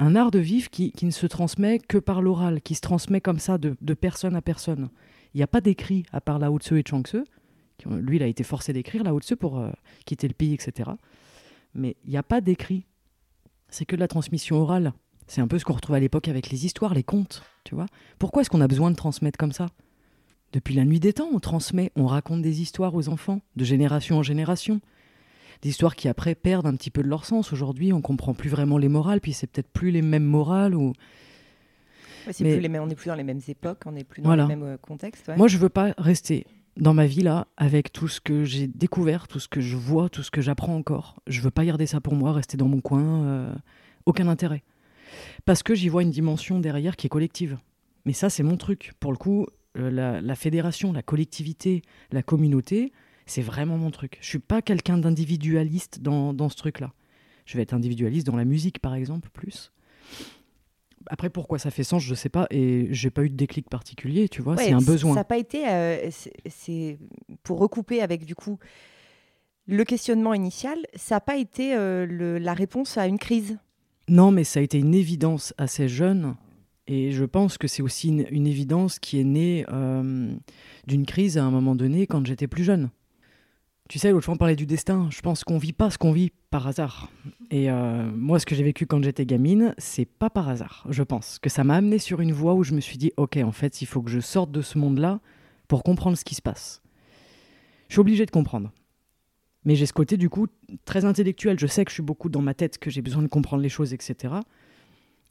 [0.00, 3.38] un art de vivre qui, ne se transmet que par l'oral, qui se transmet comme
[3.38, 4.90] ça de, personne à personne.
[5.34, 7.24] Il n'y a pas d'écrit à part Lao Tzu et Chuang Tzu.
[7.86, 9.70] Lui, il a été forcé d'écrire Lao Tzu pour euh,
[10.06, 10.90] quitter le pays, etc.
[11.74, 12.86] Mais il n'y a pas d'écrit.
[13.68, 14.92] C'est que de la transmission orale.
[15.26, 17.86] C'est un peu ce qu'on retrouve à l'époque avec les histoires, les contes, tu vois.
[18.18, 19.66] Pourquoi est-ce qu'on a besoin de transmettre comme ça?
[20.52, 24.18] Depuis la nuit des temps, on transmet, on raconte des histoires aux enfants, de génération
[24.18, 24.80] en génération.
[25.62, 27.52] Des histoires qui après perdent un petit peu de leur sens.
[27.52, 30.92] Aujourd'hui, on comprend plus vraiment les morales, puis c'est peut-être plus les mêmes morales ou.
[32.40, 32.58] Mais...
[32.58, 34.62] Plus les on n'est plus dans les mêmes époques, on n'est plus dans les mêmes
[34.62, 35.30] euh, contextes.
[35.36, 36.46] Moi, je veux pas rester
[36.76, 40.08] dans ma vie là avec tout ce que j'ai découvert, tout ce que je vois,
[40.08, 41.20] tout ce que j'apprends encore.
[41.26, 43.24] Je veux pas garder ça pour moi, rester dans mon coin.
[43.24, 43.54] Euh,
[44.06, 44.62] aucun intérêt
[45.44, 47.58] parce que j'y vois une dimension derrière qui est collective.
[48.04, 48.92] Mais ça, c'est mon truc.
[49.00, 49.46] Pour le coup,
[49.76, 52.92] euh, la, fédération, la collectivité, la communauté,
[53.30, 54.18] c'est vraiment mon truc.
[54.20, 56.92] Je suis pas quelqu'un d'individualiste dans, dans ce truc-là.
[57.46, 59.72] Je vais être individualiste dans la musique, par exemple, plus.
[61.06, 63.70] Après, pourquoi ça fait sens, je ne sais pas, et j'ai pas eu de déclic
[63.70, 65.14] particulier, tu vois, c'est un besoin.
[65.14, 66.10] Ça n'a pas été, euh,
[66.46, 66.98] c'est
[67.42, 68.58] pour recouper avec du coup
[69.66, 73.58] le questionnement initial, ça n'a pas été euh, la réponse à une crise.
[74.08, 76.34] Non, mais ça a été une évidence assez jeune.
[76.86, 80.34] Et je pense que c'est aussi une, évidence qui est née euh,
[80.88, 82.90] d'une crise à un moment donné quand j'étais plus jeune.
[83.90, 85.08] Tu sais, l'autre fois on parlait du destin.
[85.10, 87.10] Je pense qu'on vit pas ce qu'on vit par hasard.
[87.50, 90.86] Et euh, moi, ce que j'ai vécu quand j'étais gamine, c'est pas par hasard.
[90.90, 93.38] Je pense que ça m'a amené sur une voie où je me suis dit, ok,
[93.38, 95.18] en fait, il faut que je sorte de ce monde-là
[95.66, 96.82] pour comprendre ce qui se passe.
[97.88, 98.70] Je suis obligé de comprendre.
[99.64, 100.46] Mais j'ai ce côté, du coup,
[100.84, 101.58] très intellectuel.
[101.58, 103.68] Je sais que je suis beaucoup dans ma tête, que j'ai besoin de comprendre les
[103.68, 104.34] choses, etc.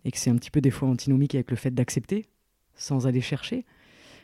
[0.03, 2.25] Et que c'est un petit peu des fois antinomique avec le fait d'accepter,
[2.75, 3.63] sans aller chercher.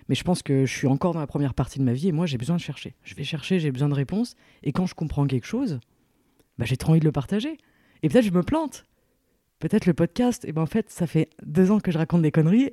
[0.10, 2.12] Mais je pense que je suis encore dans la première partie de ma vie et
[2.12, 2.96] moi, j'ai besoin de chercher.
[3.04, 4.36] Je vais chercher, j'ai besoin de réponses.
[4.64, 5.80] Et quand je comprends quelque chose,
[6.58, 7.58] bah, j'ai trop envie de le partager.
[8.04, 8.86] Et peut-être je me plante
[9.60, 12.32] peut-être le podcast, et ben en fait, ça fait deux ans que je raconte des
[12.32, 12.70] conneries,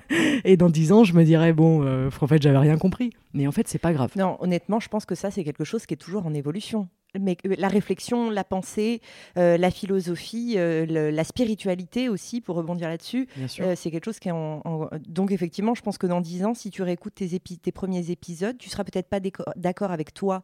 [0.44, 3.10] et, dans dix ans, je me dirais, bon, euh, en fait, j'avais rien compris.
[3.32, 4.12] Mais en fait, c'est pas grave.
[4.16, 6.88] Non, honnêtement, je pense que ça, c'est quelque chose qui est toujours en évolution.
[7.20, 9.00] Mais euh, la réflexion, la pensée,
[9.36, 14.62] euh, la philosophie, la spiritualité aussi, pour rebondir là-dessus, c'est quelque chose qui est en,
[15.06, 18.56] Donc, effectivement, je pense que dans dix ans, si tu réécoutes tes, tes premiers épisodes,
[18.58, 19.20] tu seras peut-être pas
[19.56, 20.42] d'accord avec toi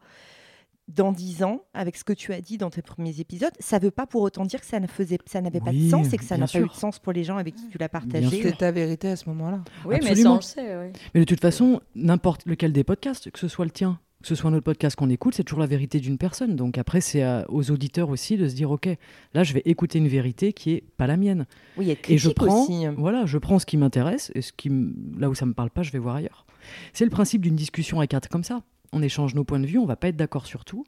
[0.89, 3.85] dans dix ans, avec ce que tu as dit dans tes premiers épisodes, ça ne
[3.85, 6.17] veut pas pour autant dire que ça ne faisait, ça n'avait pas de sens et
[6.17, 8.43] que ça n'a pas eu de sens pour les gens avec qui tu l'as partagé.
[8.43, 9.61] C'est ta vérité à ce moment-là.
[9.85, 10.93] Oui, mais ça on le sait.
[11.15, 14.35] Mais de toute façon, n'importe lequel des podcasts, que ce soit le tien, que ce
[14.35, 16.57] soit notre podcast qu'on écoute, c'est toujours la vérité d'une personne.
[16.57, 18.89] Donc après, c'est aux auditeurs aussi de se dire, ok,
[19.35, 21.47] là, je vais écouter une vérité qui est pas la mienne.
[21.77, 22.87] Oui, et je prends, aussi.
[22.97, 24.71] voilà, je prends ce qui m'intéresse et ce qui,
[25.19, 26.47] là où ça me parle pas, je vais voir ailleurs.
[26.93, 29.79] C'est le principe d'une discussion à quatre comme ça on échange nos points de vue,
[29.79, 30.85] on va pas être d'accord sur tout.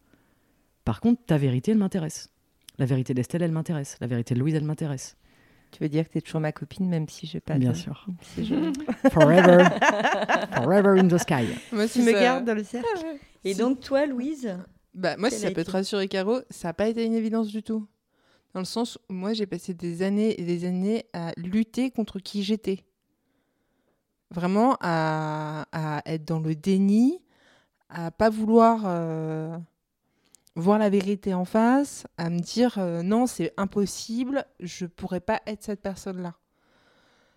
[0.85, 2.31] Par contre, ta vérité, elle m'intéresse.
[2.79, 3.97] La vérité d'Estelle, elle m'intéresse.
[4.01, 5.16] La vérité de Louise, elle m'intéresse.
[5.74, 7.54] Tu veux dire que tu es toujours ma copine, même si je pas.
[7.54, 8.06] Bien sûr.
[9.10, 9.64] Forever.
[10.52, 11.48] Forever in the sky.
[11.72, 12.87] Moi, tu me gardes dans le cercle.
[13.42, 14.56] Et donc, toi, Louise
[14.94, 17.64] bah, Moi, si ça peut te rassurer, Caro, ça n'a pas été une évidence du
[17.64, 17.88] tout.
[18.52, 22.20] Dans le sens où moi, j'ai passé des années et des années à lutter contre
[22.20, 22.84] qui j'étais.
[24.30, 27.20] Vraiment à, à, être dans le déni,
[27.88, 29.58] à pas vouloir euh,
[30.56, 35.42] voir la vérité en face, à me dire euh, non, c'est impossible, je pourrais pas
[35.46, 36.34] être cette personne-là.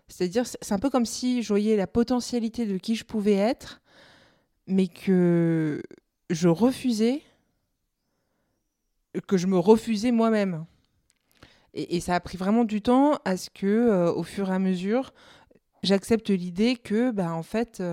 [0.07, 3.81] C'est-à-dire, c'est un peu comme si je voyais la potentialité de qui je pouvais être,
[4.67, 5.81] mais que
[6.29, 7.23] je refusais,
[9.27, 10.65] que je me refusais moi-même.
[11.73, 14.59] Et, ça a pris vraiment du temps à ce que, euh, au fur et à
[14.59, 15.13] mesure,
[15.83, 17.83] j'accepte l'idée que, bah, en fait,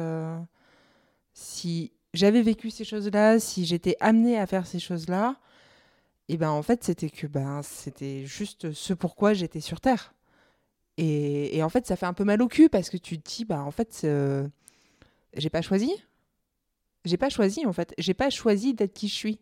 [1.33, 5.37] si j'avais vécu ces choses-là, si j'étais amenée à faire ces choses-là,
[6.29, 10.15] et ben en fait c'était que ben c'était juste ce pourquoi j'étais sur terre.
[10.97, 13.45] Et, en fait, ça fait un peu mal au cul parce que tu te dis,
[13.45, 14.47] bah en fait, euh,
[15.35, 15.93] j'ai pas choisi.
[17.05, 17.95] J'ai pas choisi en fait.
[17.99, 19.41] J'ai pas choisi d'être qui je suis.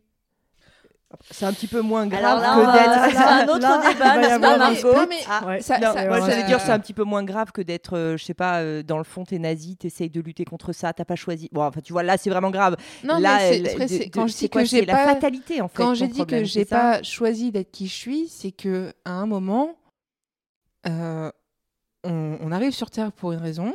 [1.31, 3.11] C'est un petit peu moins grave que d'être.
[3.11, 3.93] C'est un autre
[4.39, 4.95] débat, Margot
[6.09, 8.61] Moi, j'allais dire, c'est un petit peu moins grave que d'être, euh, je sais pas,
[8.61, 11.49] euh, dans le fond, t'es nazi, t'essayes de lutter contre ça, t'as pas choisi.
[11.53, 12.77] Bon, enfin, tu vois, là, c'est vraiment grave.
[13.05, 13.39] Non, là,
[13.87, 14.93] c'est quand je dis que j'ai pas.
[14.93, 15.77] la fatalité, en fait.
[15.77, 19.27] Quand j'ai dit que j'ai pas choisi d'être qui je suis, c'est que à un
[19.27, 19.77] moment,
[20.87, 21.31] euh,
[22.05, 23.75] on, on arrive sur Terre pour une raison.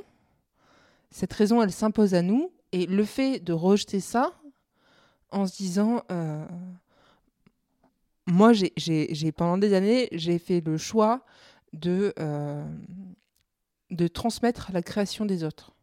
[1.12, 2.52] Cette raison, elle s'impose à nous.
[2.73, 4.34] Et le fait de rejeter ça
[5.32, 6.04] en se disant
[8.27, 11.25] moi, j'ai, pendant des années, j'ai fait le choix
[11.73, 12.65] de, euh,
[13.89, 15.73] de transmettre la création des autres.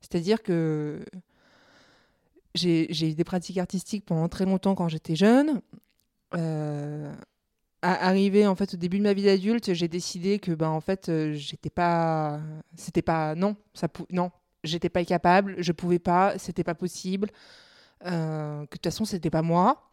[0.00, 1.04] C'est-à-dire que
[2.54, 5.60] j'ai, eu des pratiques artistiques pendant très longtemps quand j'étais jeune.
[6.34, 7.14] Euh,
[7.82, 11.08] arrivé en fait au début de ma vie d'adulte, j'ai décidé que ben en fait
[11.08, 12.40] euh, j'étais pas,
[12.76, 14.30] c'était pas non, ça non,
[14.62, 17.28] j'étais pas capable, je pouvais pas, c'était pas possible,
[18.06, 19.91] euh, que de toute façon c'était pas moi.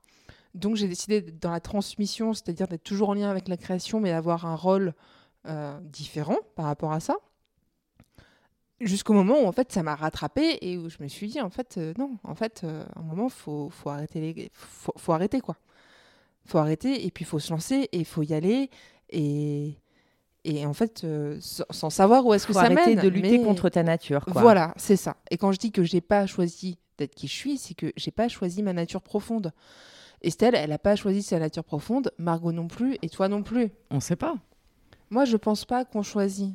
[0.56, 4.00] Donc j'ai décidé d'être dans la transmission, c'est-à-dire d'être toujours en lien avec la création,
[4.00, 4.94] mais d'avoir un rôle
[5.48, 7.16] euh, différent par rapport à ça.
[8.82, 11.50] Jusqu'au moment où en fait ça m'a rattrapé et où je me suis dit en
[11.50, 15.12] fait euh, non, en fait euh, à un moment faut faut arrêter les faut, faut
[15.12, 15.58] arrêter quoi.
[16.46, 18.70] Faut arrêter et puis il faut se lancer et il faut y aller
[19.10, 19.78] et
[20.46, 21.06] et en fait,
[21.42, 24.24] sans, savoir où est-ce que ça arrêter de lutter contre ta nature.
[24.24, 24.42] Quoi.
[24.42, 25.18] Voilà, c'est ça.
[25.30, 28.12] Et quand je dis que j'ai pas choisi d'être qui je suis, c'est que j'ai
[28.12, 29.52] pas choisi ma nature profonde.
[30.22, 33.70] Estelle, elle n'a pas choisi sa nature profonde, Margot non plus, et toi non plus.
[33.90, 34.36] On ne sait pas.
[35.10, 36.54] Moi, je pense pas qu'on choisit.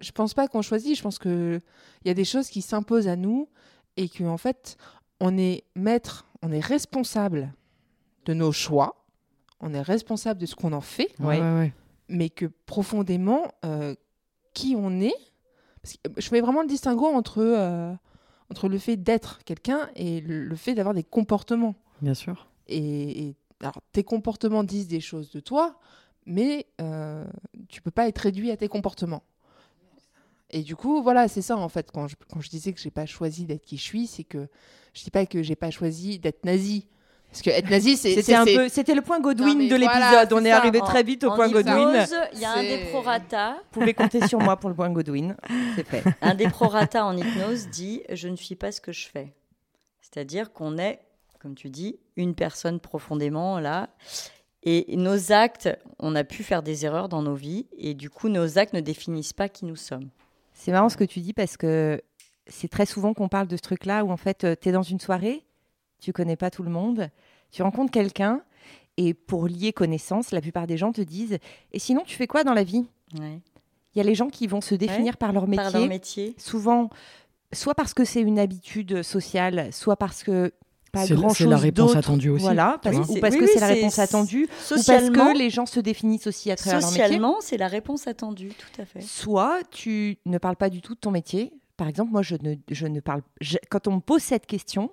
[0.00, 0.96] Je pense pas qu'on choisit.
[0.96, 1.60] Je pense que
[2.04, 3.48] il y a des choses qui s'imposent à nous
[3.96, 4.76] et qu'en en fait,
[5.20, 7.52] on est maître, on est responsable
[8.26, 9.06] de nos choix,
[9.60, 11.14] on est responsable de ce qu'on en fait,
[12.08, 13.94] mais que profondément, euh,
[14.52, 15.14] qui on est.
[16.16, 17.94] je fais vraiment le distinguo entre, euh,
[18.50, 21.74] entre le fait d'être quelqu'un et le fait d'avoir des comportements.
[22.02, 22.46] Bien sûr.
[22.68, 25.78] Et, alors, tes comportements disent des choses de toi,
[26.26, 27.24] mais euh,
[27.68, 29.22] tu peux pas être réduit à tes comportements.
[30.50, 31.90] Et du coup, voilà, c'est ça en fait.
[31.90, 34.48] Quand je, quand je disais que j'ai pas choisi d'être qui je suis, c'est que
[34.92, 36.86] je dis pas que j'ai pas choisi d'être nazi.
[37.30, 40.32] Parce que être nazi, c'était un peu, c'était le point Godwin de l'épisode.
[40.32, 42.06] On est, arrivé très vite au point Godwin.
[42.32, 43.56] Il y a un des prorata.
[43.72, 45.36] Vous pouvez compter sur moi pour le point Godwin.
[45.74, 46.04] C'est fait.
[46.22, 49.34] Un des prorata en hypnose dit Je ne suis pas ce que je fais.
[50.00, 51.00] C'est-à-dire qu'on est
[51.46, 53.90] comme tu dis, une personne profondément là.
[54.64, 55.68] Et nos actes,
[56.00, 58.80] on a pu faire des erreurs dans nos vies, et du coup, nos actes ne
[58.80, 60.08] définissent pas qui nous sommes.
[60.54, 62.02] C'est marrant ce que tu dis parce que
[62.48, 64.82] c'est très souvent qu'on parle de ce truc-là où en fait, euh, tu es dans
[64.82, 65.44] une soirée,
[66.00, 67.10] tu connais pas tout le monde,
[67.52, 68.42] tu rencontres quelqu'un,
[68.96, 71.38] et pour lier connaissance, la plupart des gens te disent
[71.72, 72.88] Et sinon, tu fais quoi dans la vie?
[73.14, 73.40] Il
[73.94, 76.34] y a les gens qui vont se définir par, leur métier, par leur métier.
[76.38, 76.90] Souvent,
[77.52, 80.52] soit parce que c'est une habitude sociale, soit parce que
[80.96, 82.44] c'est la réponse attendue aussi.
[82.44, 86.26] Voilà, ou parce que c'est la réponse attendue, ou parce que les gens se définissent
[86.26, 87.02] aussi à travers leur métier.
[87.04, 89.00] Socialement, c'est la réponse attendue, tout à fait.
[89.00, 91.52] Soit tu ne parles pas du tout de ton métier.
[91.76, 93.22] Par exemple, moi, je ne, je ne parle.
[93.68, 94.90] quand on me pose cette question,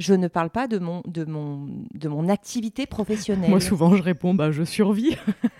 [0.00, 3.50] je ne parle pas de mon, de mon, de mon activité professionnelle.
[3.50, 5.14] Moi, souvent, je réponds, bah, je survis.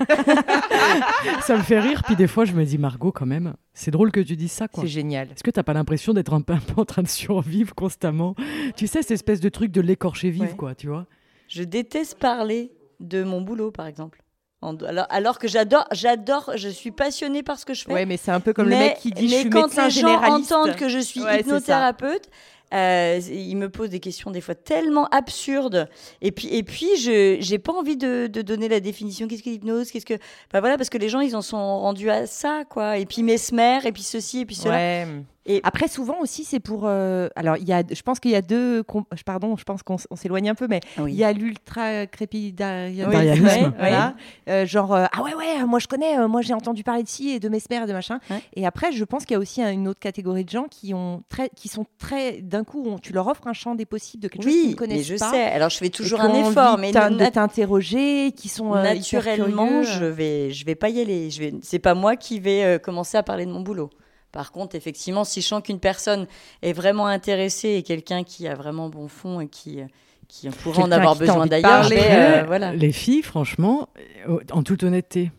[1.42, 2.02] ça me fait rire.
[2.04, 4.66] Puis des fois, je me dis, Margot, quand même, c'est drôle que tu dises ça.
[4.74, 5.28] C'est génial.
[5.30, 8.34] Est-ce que tu n'as pas l'impression d'être un peu, en train de survivre constamment?
[8.76, 11.06] Tu sais, cette espèce de truc de l'écorcher vive, quoi, tu vois
[11.46, 14.22] Je déteste parler de mon boulot, par exemple.
[14.62, 17.92] Alors, alors, que j'adore, j'adore, je suis passionnée par ce que je fais.
[17.92, 19.94] Ouais, mais c'est un peu comme le mec qui dit je suis médecin généraliste.
[20.02, 22.28] Mais quand les gens entendent que je suis hypnothérapeute,
[22.72, 25.88] euh, il me pose des questions des fois tellement absurdes.
[26.22, 29.28] Et puis, et puis je j'ai pas envie de, donner la définition.
[29.28, 29.90] Qu'est-ce que l'hypnose?
[29.90, 30.18] Qu'est-ce que
[30.52, 32.98] bah voilà parce que les gens ils en sont rendus à ça quoi.
[32.98, 35.06] Et puis mesmer et puis ceci et puis cela.
[35.50, 36.82] Et après, souvent aussi, c'est pour.
[36.84, 38.84] Euh, alors, il y a, je pense qu'il y a deux.
[39.26, 43.72] Pardon, je pense qu'on s'éloigne un peu, mais il y a l'ultra crépidarianisme.
[43.78, 44.14] voilà.
[44.48, 47.30] Euh, genre, euh, ah ouais, ouais, moi je connais, moi j'ai entendu parler de ci
[47.30, 48.20] et de Mesmer et de machin.
[48.54, 51.24] Et après, je pense qu'il y a aussi une autre catégorie de gens qui, ont
[51.28, 52.40] très, qui sont très.
[52.40, 55.10] D'un coup, tu leur offres un champ des possibles de quelque chose qu'ils ne connaissent
[55.10, 55.44] mais je sais.
[55.44, 56.92] Alors, je fais toujours un effort, mais.
[56.92, 58.74] De t'interroger, qui sont.
[58.74, 61.30] Naturellement, je vais, je vais pas y aller.
[61.30, 61.54] Je vais...
[61.62, 63.90] C'est pas moi qui vais commencer à parler de mon boulot.
[64.32, 66.26] Par contre, effectivement, si je sens qu'une personne
[66.62, 69.80] est vraiment intéressée et quelqu'un qui a vraiment bon fond et qui,
[70.28, 72.72] qui pourrait en avoir besoin d'ailleurs, euh, voilà.
[72.72, 73.88] Les filles, franchement,
[74.28, 75.32] euh, en toute honnêteté,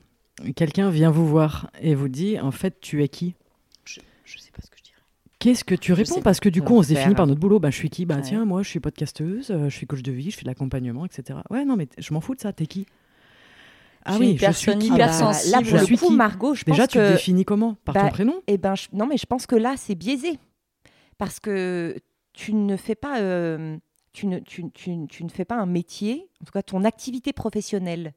[0.55, 3.35] quelqu'un vient vous voir et vous dit, en fait, tu es qui?
[3.85, 4.97] Je ne sais pas ce que je dirais.
[5.39, 6.21] Qu'est-ce que tu réponds?
[6.21, 7.59] Parce que du coup, on se définit par notre boulot.
[7.59, 8.05] Bah, je suis qui?
[8.05, 10.47] Bah, tiens, moi, je suis podcasteuse, euh, je suis coach de vie, je fais de
[10.47, 11.39] l'accompagnement, etc.
[11.49, 12.51] Ouais, non, mais je m'en fous de ça.
[12.51, 12.85] T'es qui?
[14.05, 15.51] Ah oui, une personne hypersensible.
[15.51, 17.75] là, pour le coup, Margot, je Déjà, pense tu te définis comment?
[17.85, 18.41] Par ton bah, prénom?
[18.47, 20.39] Eh ben, non, mais je pense que là, c'est biaisé.
[21.17, 21.95] Parce que
[22.33, 23.19] tu ne fais pas...
[23.21, 23.77] Euh,
[24.13, 27.31] tu ne, tu, tu, tu ne fais pas un métier, en tout cas ton activité
[27.31, 28.13] professionnelle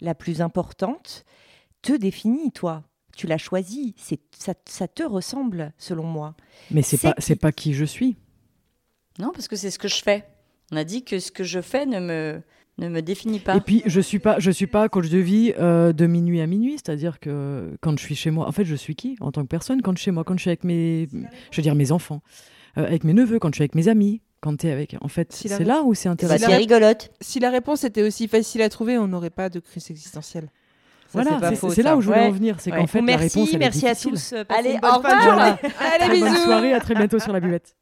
[0.00, 1.24] la plus importante,
[1.82, 2.84] te définit, toi.
[3.16, 3.94] Tu l'as choisi.
[3.98, 6.34] C'est, ça, ça, te ressemble, selon moi.
[6.70, 8.16] Mais c'est, pas, c'est pas qui je suis.
[9.18, 10.24] Non, parce que c'est ce que je fais.
[10.70, 12.42] On a dit que ce que je fais ne me,
[12.78, 13.56] ne me définit pas.
[13.56, 16.46] Et puis, je suis pas, je suis pas coach de vie euh, de minuit à
[16.46, 16.74] minuit.
[16.74, 19.48] C'est-à-dire que quand je suis chez moi, en fait, je suis qui en tant que
[19.48, 21.08] personne Quand je suis chez moi, quand je suis avec mes,
[21.50, 22.22] je veux dire mes enfants,
[22.76, 24.96] euh, avec mes neveux, quand je suis avec mes amis, quand tu es avec.
[25.00, 26.46] En fait, c'est là où c'est intéressant.
[26.46, 27.10] C'est rigolote.
[27.20, 30.48] Si la réponse était aussi facile à trouver, on n'aurait pas de crise existentielle.
[31.12, 32.56] voilà, c'est là où je voulais en venir.
[32.60, 34.32] C'est qu'en fait, la réponse, elle merci est à tous.
[34.32, 35.58] Euh, Allez, au revoir.
[35.80, 36.26] Allez, bisous.
[36.26, 37.74] Bonne soirée, à très bientôt sur la buvette.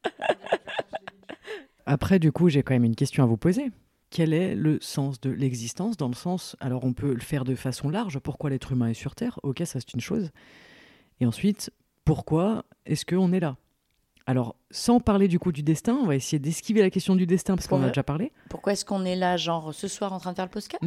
[1.86, 3.70] Après, du coup, j'ai quand même une question à vous poser.
[4.10, 7.54] Quel est le sens de l'existence Dans le sens, alors on peut le faire de
[7.54, 8.18] façon large.
[8.18, 10.30] Pourquoi l'être humain est sur Terre Ok, ça c'est une chose.
[11.20, 11.70] Et ensuite,
[12.04, 13.56] pourquoi est-ce qu'on est là?
[14.28, 17.54] Alors, sans parler du coup du destin, on va essayer d'esquiver la question du destin
[17.54, 18.32] parce qu'on a déjà parlé.
[18.48, 20.82] Pourquoi est-ce qu'on est là, genre ce soir en train de faire le podcast,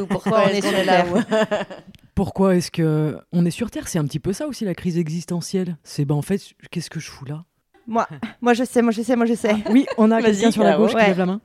[0.00, 1.04] ou pourquoi on est, là?
[2.14, 3.88] Pourquoi est-ce que on est sur Terre?
[3.88, 5.76] C'est un petit peu ça aussi la crise existentielle.
[5.82, 7.44] C'est ben en fait, qu'est-ce que je fous là?
[7.88, 8.06] Moi,
[8.40, 9.56] moi je sais, moi je sais, moi je sais.
[9.70, 11.40] oui, on a quelqu'un sur la gauche qui lève la main.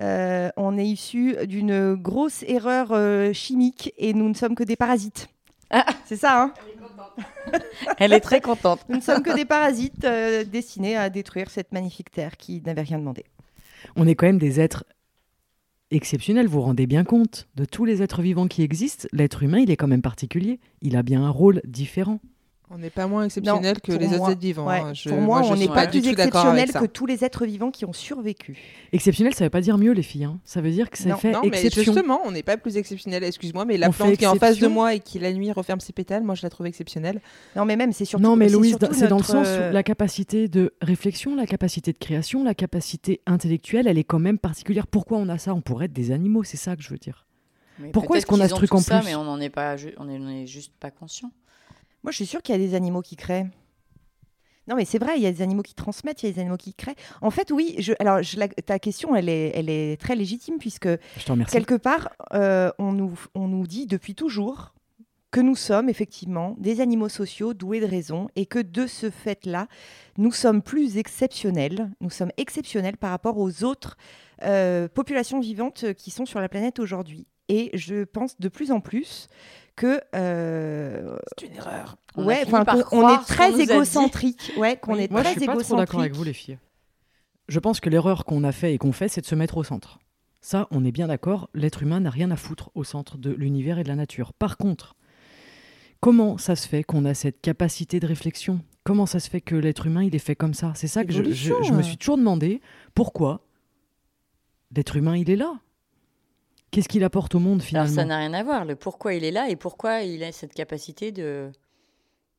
[0.00, 4.76] Euh, on est issu d'une grosse erreur euh, chimique et nous ne sommes que des
[4.76, 5.28] parasites.
[5.70, 5.86] Ah.
[6.04, 6.54] C'est ça, hein?
[7.98, 8.80] Elle est très contente.
[8.88, 12.82] Nous ne sommes que des parasites euh, destinés à détruire cette magnifique terre qui n'avait
[12.82, 13.24] rien demandé.
[13.96, 14.84] On est quand même des êtres
[15.90, 17.46] exceptionnels, vous vous rendez bien compte?
[17.54, 20.58] De tous les êtres vivants qui existent, l'être humain, il est quand même particulier.
[20.82, 22.20] Il a bien un rôle différent.
[22.74, 24.68] On n'est pas moins exceptionnel que les autres êtres vivants.
[24.68, 24.94] Hein.
[25.06, 28.58] pour moi, on n'est pas, plus exceptionnel que tous les êtres vivants qui ont survécu.
[28.92, 30.24] Exceptionnel, ça ne veut pas dire mieux, les filles.
[30.24, 30.40] Hein.
[30.44, 31.82] Ça veut dire que ça fait non, exception.
[31.82, 33.22] Mais justement, on n'est pas plus exceptionnel.
[33.22, 35.78] Excuse-moi, mais la plante qui est en face de moi et qui la nuit referme
[35.78, 37.20] ses pétales, moi je la trouve exceptionnelle.
[37.54, 38.24] Non, mais même c'est surtout.
[38.24, 41.98] Non, mais Louise, c'est dans le sens où la capacité de réflexion, la capacité de
[41.98, 44.88] création, la capacité intellectuelle, elle est quand même particulière.
[44.88, 45.54] Pourquoi on a ça?
[45.54, 47.24] On pourrait être des animaux, c'est ça que je veux dire.
[47.92, 48.94] Pourquoi est-ce qu'on a ce truc en plus?
[49.04, 51.30] Mais on n'en est pas, on est juste pas conscient.
[52.04, 53.46] Moi, je suis sûre qu'il y a des animaux qui créent.
[54.68, 56.40] Non, mais c'est vrai, il y a des animaux qui transmettent, il y a des
[56.40, 56.96] animaux qui créent.
[57.20, 58.20] En fait, oui, je, alors
[58.64, 60.88] ta question, elle est, elle est très légitime, puisque
[61.50, 64.74] quelque part, euh, on, nous, on nous dit depuis toujours
[65.30, 69.66] que nous sommes effectivement des animaux sociaux doués de raison et que de ce fait-là,
[70.16, 73.96] nous sommes plus exceptionnels, nous sommes exceptionnels par rapport aux autres
[74.42, 77.26] euh, populations vivantes qui sont sur la planète aujourd'hui.
[77.48, 79.28] Et je pense de plus en plus
[79.76, 81.96] que euh, c'est une erreur.
[82.16, 84.52] On ouais, enfin on est très égocentrique.
[84.56, 86.58] Ouais, qu'on est Moi, très je suis pas trop d'accord avec vous les filles.
[87.48, 89.64] Je pense que l'erreur qu'on a fait et qu'on fait, c'est de se mettre au
[89.64, 89.98] centre.
[90.40, 91.48] Ça, on est bien d'accord.
[91.54, 94.32] L'être humain n'a rien à foutre au centre de l'univers et de la nature.
[94.32, 94.94] Par contre,
[96.00, 98.60] comment ça se fait qu'on a cette capacité de réflexion?
[98.84, 100.72] Comment ça se fait que l'être humain, il est fait comme ça?
[100.74, 102.60] C'est ça que je, je, me suis toujours demandé.
[102.94, 103.46] Pourquoi
[104.76, 105.54] l'être humain, il est là?
[106.74, 108.64] Qu'est-ce qu'il apporte au monde finalement Alors ça n'a rien à voir.
[108.64, 111.52] Le pourquoi il est là et pourquoi il a cette capacité de.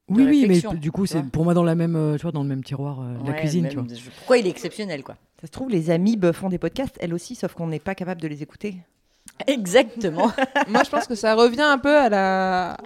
[0.09, 2.43] oui, oui, mais du coup, c'est pour moi dans la même, euh, tu vois, dans
[2.43, 3.69] le même tiroir euh, la cuisine.
[3.69, 3.85] tu vois.
[4.17, 7.35] Pourquoi il est exceptionnel, quoi Ça se trouve, les amibes font des podcasts, elles aussi,
[7.35, 8.75] sauf qu'on n'est pas capable de les écouter.
[9.47, 10.29] Exactement.
[10.67, 12.77] moi, je pense que ça revient un peu à la,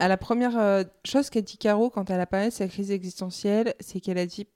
[0.00, 2.90] à la première euh, chose qu'a dit Caro quand elle a parlé de sa crise
[2.90, 4.48] existentielle, c'est qu'elle a dit.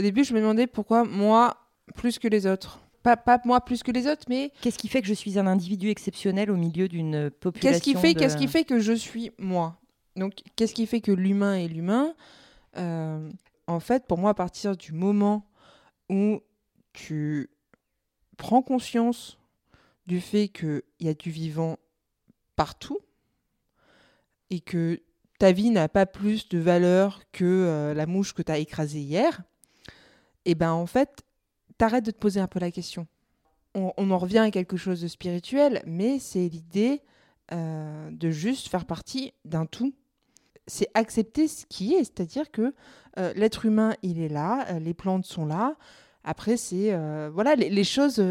[0.00, 1.58] Au début, je me demandais pourquoi moi
[1.94, 2.80] plus que les autres
[3.14, 5.90] pas, moi plus que les autres, mais qu'est-ce qui fait que je suis un individu
[5.90, 9.78] exceptionnel au milieu d'une population Qu'est-ce qui fait, qu'est-ce qui fait que je suis moi?
[10.16, 12.14] Donc, qu'est-ce qui fait que l'humain est l'humain?
[12.76, 13.30] Euh,
[13.68, 15.46] En fait, pour moi, à partir du moment
[16.08, 16.40] où
[16.92, 17.50] tu
[18.36, 19.38] prends conscience
[20.06, 21.76] du fait qu'il y a du vivant
[22.56, 22.98] partout
[24.50, 25.02] et que
[25.38, 29.00] ta vie n'a pas plus de valeur que euh, la mouche que tu as écrasée
[29.00, 29.42] hier,
[30.44, 31.25] et eh ben en fait,
[31.78, 33.06] t'arrêtes de te poser un peu la question.
[33.74, 37.02] On, en revient à quelque chose de spirituel, mais c'est l'idée
[37.52, 39.92] euh, de juste faire partie d'un tout.
[40.66, 42.74] C'est accepter ce qui est, c'est-à-dire que
[43.18, 45.76] euh, l'être humain, il est là, euh, les plantes sont là.
[46.24, 46.90] Après, c'est
[47.28, 48.24] voilà les, choses.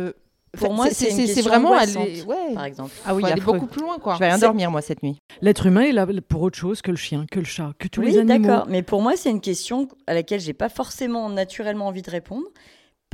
[0.57, 2.91] pour moi, c'est vraiment aller, ouais, par exemple.
[3.05, 4.15] Ah oui, aller beaucoup plus loin, quoi.
[4.15, 5.19] Je vais rien dormir moi cette nuit.
[5.41, 8.01] L'être humain est là pour autre chose que le chien, que le chat, que tous
[8.01, 8.47] les animaux.
[8.47, 8.67] d'accord.
[8.67, 12.47] Mais pour moi, c'est une question à laquelle j'ai pas forcément naturellement envie de répondre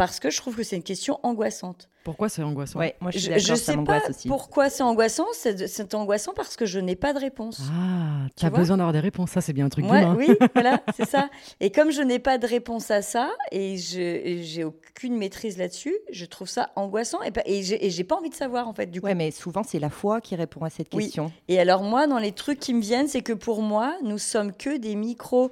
[0.01, 1.87] parce que je trouve que c'est une question angoissante.
[2.03, 2.79] Pourquoi c'est angoissant?
[2.79, 5.27] Ouais, moi, Je, je, sais pas pourquoi c'est angoissant.
[5.31, 7.61] C'est angoissant parce que je n'ai pas de réponse.
[7.71, 9.29] Ah, tu as besoin d'avoir des réponses.
[9.29, 11.29] Ça, c'est bien un truc ouais, Oui, voilà, c'est ça.
[11.59, 15.95] Et comme je n'ai pas de réponse à ça et je j'ai aucune maîtrise là-dessus,
[16.11, 18.87] je trouve ça angoissant et, et j'ai pas envie de savoir en fait.
[18.87, 19.05] Du coup.
[19.05, 21.31] Ouais, mais souvent c'est la foi qui répond à cette question.
[21.47, 24.51] Et alors moi, dans les trucs qui me viennent, c'est que pour moi, nous sommes
[24.51, 25.51] que des micro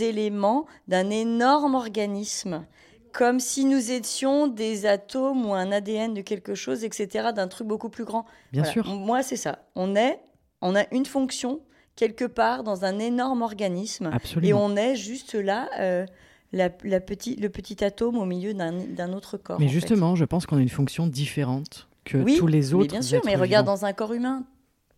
[0.00, 2.64] éléments d'un énorme organisme
[3.12, 7.66] comme si nous étions des atomes ou un ADN de quelque chose, etc., d'un truc
[7.66, 8.24] beaucoup plus grand.
[8.52, 8.86] Bien sûr.
[8.86, 9.58] Moi, c'est ça.
[9.74, 10.20] On est,
[10.60, 11.60] on a une fonction
[11.96, 14.48] quelque part dans un énorme organisme, Absolument.
[14.48, 15.68] et on est juste là.
[15.78, 16.06] Euh,
[16.54, 19.58] la, la petit, le petit atome au milieu d'un autre corps.
[19.58, 22.82] Mais justement, je pense qu'on a une fonction différente que tous les autres.
[22.82, 24.44] Oui, bien sûr, mais regarde dans un corps humain,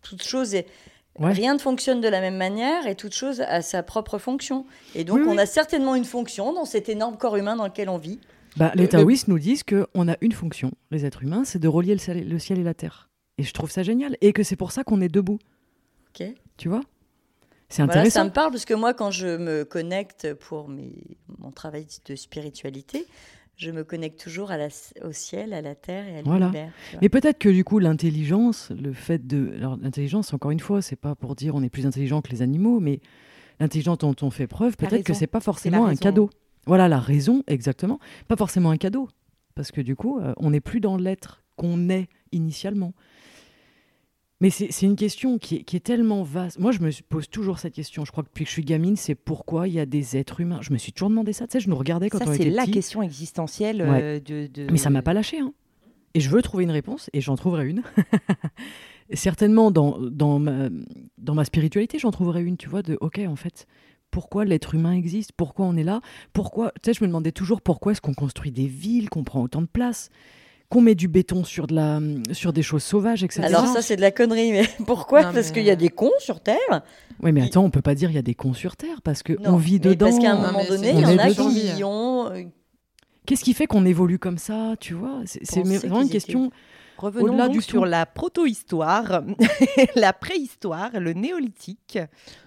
[0.01, 0.67] toute chose est,
[1.19, 4.65] Rien ne fonctionne de la même manière et toute chose a sa propre fonction.
[4.95, 7.97] Et donc, on a certainement une fonction dans cet énorme corps humain dans lequel on
[7.97, 8.19] vit.
[8.57, 11.93] Bah, les taoïstes nous disent qu'on a une fonction, les êtres humains, c'est de relier
[11.95, 13.09] le ciel, et la terre.
[13.37, 14.17] Et je trouve ça génial.
[14.21, 15.39] Et que c'est pour ça qu'on est debout.
[16.09, 16.27] Ok.
[16.57, 16.81] Tu vois?
[17.67, 18.19] C'est intéressant.
[18.19, 22.15] ça me parle parce que moi, quand je me connecte pour mes, mon travail de
[22.15, 23.05] spiritualité,
[23.57, 24.67] je me connecte toujours à la,
[25.03, 26.51] au ciel, à la terre et à l'univers.
[26.51, 26.69] Voilà.
[27.01, 29.53] Mais peut-être que du coup, l'intelligence, le fait de.
[29.57, 32.41] Alors, l'intelligence, encore une fois, c'est pas pour dire on est plus intelligent que les
[32.41, 32.99] animaux, mais
[33.59, 36.29] l'intelligence dont on fait preuve, peut-être que c'est pas forcément un cadeau.
[36.67, 37.99] Voilà la raison, exactement.
[38.27, 39.07] Pas forcément un cadeau.
[39.53, 42.93] Parce que du coup, euh, on n'est plus dans l'être qu'on est initialement.
[44.41, 46.59] Mais c'est une question qui est, tellement vaste.
[46.59, 48.03] Moi, je me pose toujours cette question.
[48.03, 50.41] Je crois que depuis que je suis gamine, c'est pourquoi il y a des êtres
[50.41, 50.59] humains.
[50.61, 51.47] Je me suis toujours demandé ça.
[51.47, 54.77] Tu sais, je nous regardais quand on était C'est la question existentielle euh, de, Mais
[54.77, 55.39] ça m'a pas lâché.
[55.39, 55.53] Hein.
[56.15, 57.83] Et je veux trouver une réponse, et j'en trouverai une.
[59.13, 60.69] Certainement, dans, dans, ma,
[61.17, 63.67] dans ma spiritualité, j'en trouverai une, tu vois, de OK, en fait,
[64.11, 65.31] pourquoi l'être humain existe?
[65.33, 66.01] Pourquoi on est là?
[66.33, 69.41] Pourquoi Tu sais, je me demandais toujours pourquoi est-ce qu'on construit des villes, qu'on prend
[69.43, 70.09] autant de place?
[70.69, 71.99] Qu'on met du béton sur, de la,
[72.31, 73.43] sur des choses sauvages, etc.
[73.43, 74.51] Alors ça, c'est de la connerie.
[74.51, 75.23] Mais pourquoi?
[75.23, 76.83] Parce qu'il y a des cons sur Terre?
[77.21, 79.23] Oui, mais attends, on peut pas dire il y a des cons sur Terre parce
[79.23, 80.07] qu'on vit dedans.
[80.07, 82.31] Parce qu'à un moment donné, il y en a qui ont...
[82.31, 82.43] Euh,
[83.25, 85.21] Qu'est-ce qui fait qu'on évolue comme ça, tu vois?
[85.25, 86.51] C'est vraiment une question...
[86.97, 89.21] Revenons donc sur la proto-histoire,
[89.95, 91.99] la préhistoire, le néolithique.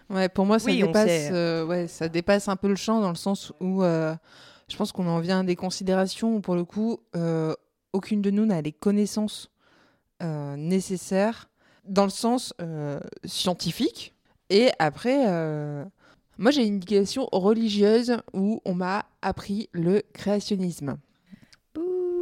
[0.09, 3.15] Ouais, pour moi, ça, dépasse, euh, ouais, ça dépasse un peu le champ dans le
[3.15, 4.15] sens où euh,
[4.71, 6.99] je pense qu'on en vient à des considérations où, pour le coup,
[7.93, 9.51] aucune de nous n'a les connaissances
[10.23, 11.49] euh, nécessaires
[11.85, 14.15] dans le sens euh, scientifique.
[14.51, 15.85] Et après, euh,
[16.39, 20.99] moi j'ai une éducation religieuse où on m'a appris le créationnisme.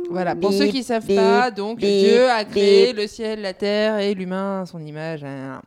[0.08, 3.98] Voilà, pour ceux qui ne savent pas, donc Dieu a créé le ciel, la terre
[3.98, 5.24] et l'humain à son image.
[5.24, 5.60] Hein.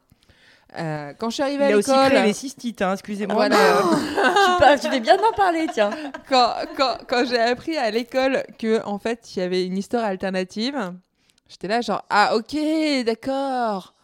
[0.78, 1.84] Euh, quand je suis arrivée à l'école.
[1.88, 3.36] Il a aussi créé les cystites, hein, excusez-moi.
[3.36, 3.58] Voilà.
[4.76, 5.90] tu, tu fais bien d'en parler, tiens.
[6.28, 10.04] Quand, quand, quand j'ai appris à l'école que en fait, il y avait une histoire
[10.04, 10.94] alternative,
[11.48, 12.56] j'étais là, genre, ah, ok,
[13.04, 13.96] d'accord.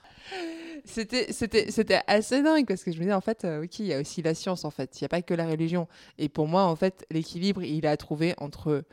[0.86, 3.88] C'était, c'était, c'était assez dingue parce que je me disais, en fait, euh, ok, il
[3.88, 4.99] y a aussi la science, en fait.
[4.99, 5.88] Il n'y a pas que la religion.
[6.18, 8.84] Et pour moi, en fait, l'équilibre, il a trouvé entre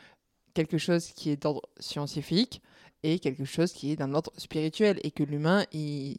[0.54, 2.60] quelque chose qui est d'ordre scientifique
[3.02, 5.00] et quelque chose qui est d'un ordre spirituel.
[5.04, 6.16] Et que l'humain, il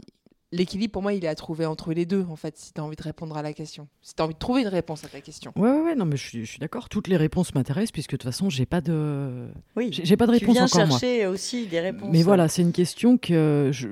[0.54, 2.84] l'équilibre, pour moi, il est à trouver entre les deux, en fait, si tu as
[2.84, 3.88] envie de répondre à la question.
[4.01, 5.51] Si tu as envie de trouver une réponse à ta question.
[5.56, 6.89] Ouais, ouais, ouais non, mais je suis, je suis d'accord.
[6.89, 9.47] Toutes les réponses m'intéressent, puisque de toute façon, j'ai pas de.
[9.76, 12.10] Oui, j'ai pas de réponse tu viens chercher aussi des réponses.
[12.12, 13.89] Mais voilà, c'est une question que je,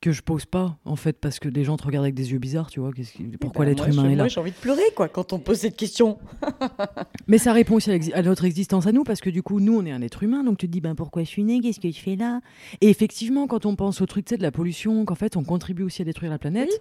[0.00, 2.38] que je pose pas en fait parce que les gens te regardent avec des yeux
[2.38, 2.90] bizarres tu vois
[3.40, 5.58] pourquoi bah, l'être humain est là moi j'ai envie de pleurer quoi quand on pose
[5.58, 6.18] cette question.
[7.26, 9.84] Mais ça répond aussi à, notre existence à nous parce que du coup nous on
[9.84, 11.90] est un être humain donc tu te dis ben pourquoi je suis né qu'est-ce que
[11.90, 12.40] je fais là?
[12.80, 16.02] Et effectivement quand on pense au truc de la pollution qu'en fait on contribue aussi
[16.02, 16.80] à détruire la planète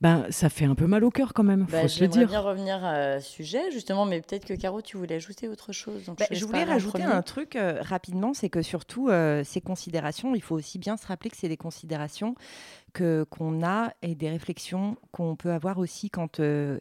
[0.00, 2.26] ben, ça fait un peu mal au cœur quand même, faut bah, se le dire.
[2.26, 6.06] bien revenir à ce sujet, justement, mais peut-être que Caro, tu voulais ajouter autre chose.
[6.06, 10.40] Donc je, voulais rajouter un truc euh, rapidement, c'est que surtout, euh, ces considérations, il
[10.40, 12.34] faut aussi bien se rappeler que c'est des considérations
[12.94, 16.78] que qu'on a et des réflexions qu'on peut avoir aussi quand euh,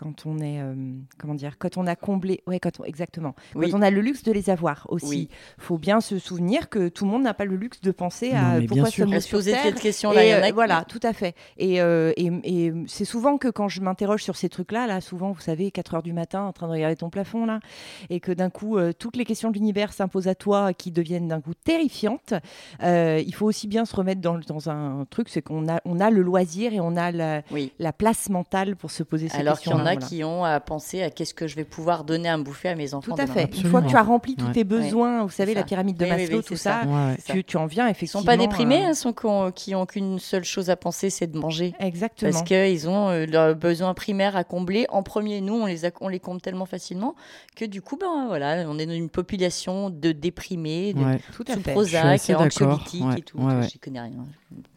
[0.00, 0.74] quand on est euh,
[1.18, 3.34] comment dire quand on a comblé ouais quand exactement.
[3.54, 5.28] Quand on a le luxe de les avoir aussi.
[5.58, 8.32] Il faut bien se souvenir que tout le monde n'a pas le luxe de penser
[8.32, 11.34] à pourquoi se poser cette question là euh, voilà tout à fait.
[11.58, 15.00] Et, euh, et, et c'est souvent que quand je m'interroge sur ces trucs là là
[15.00, 17.60] souvent vous savez 4 heures du matin en train de regarder ton plafond là
[18.08, 21.40] et que d'un coup toutes les questions de l'univers s'imposent à toi qui deviennent d'un
[21.40, 22.34] coup terrifiantes
[22.82, 26.10] il faut aussi bien se remettre dans, dans un truc c'est qu'on a on a
[26.10, 27.42] le loisir et on a la,
[27.78, 31.34] la place mentale pour se poser ces questions a qui ont à penser à qu'est-ce
[31.34, 33.14] que je vais pouvoir donner à me bouffer à mes enfants.
[33.14, 33.50] Tout à fait.
[33.56, 36.42] Une fois que tu as rempli tous tes besoins, vous savez, la pyramide de Maslow,
[36.42, 36.82] tout ça,
[37.26, 38.20] tu, tu, en viens effectivement.
[38.20, 38.94] Ils sont pas déprimés, euh...
[38.94, 39.14] sont
[39.54, 41.74] qui ont qu'une seule chose à penser, c'est de manger.
[41.80, 42.30] Exactement.
[42.30, 45.40] Parce qu'ils ont euh, leurs besoins primaires à combler en premier.
[45.40, 47.14] Nous, on les, on les comble tellement facilement
[47.56, 51.02] que du coup, ben voilà, on est dans une population de déprimés, de
[51.34, 51.72] tout à fait.
[51.72, 53.38] Prozac, anxiolytiques et tout.
[53.70, 54.24] J'y connais rien.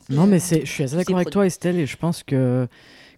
[0.09, 2.67] Non, mais je suis assez d'accord avec toi, Estelle, et je pense que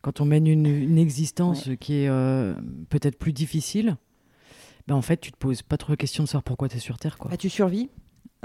[0.06, 2.54] quand on mène une, existence qui est euh,
[2.90, 3.98] peut-être plus difficile,
[4.88, 6.80] ben en fait, tu te poses pas trop de questions de savoir pourquoi tu es
[6.80, 7.18] sur Terre.
[7.18, 7.32] Quoi.
[7.32, 7.90] Bah, tu survis?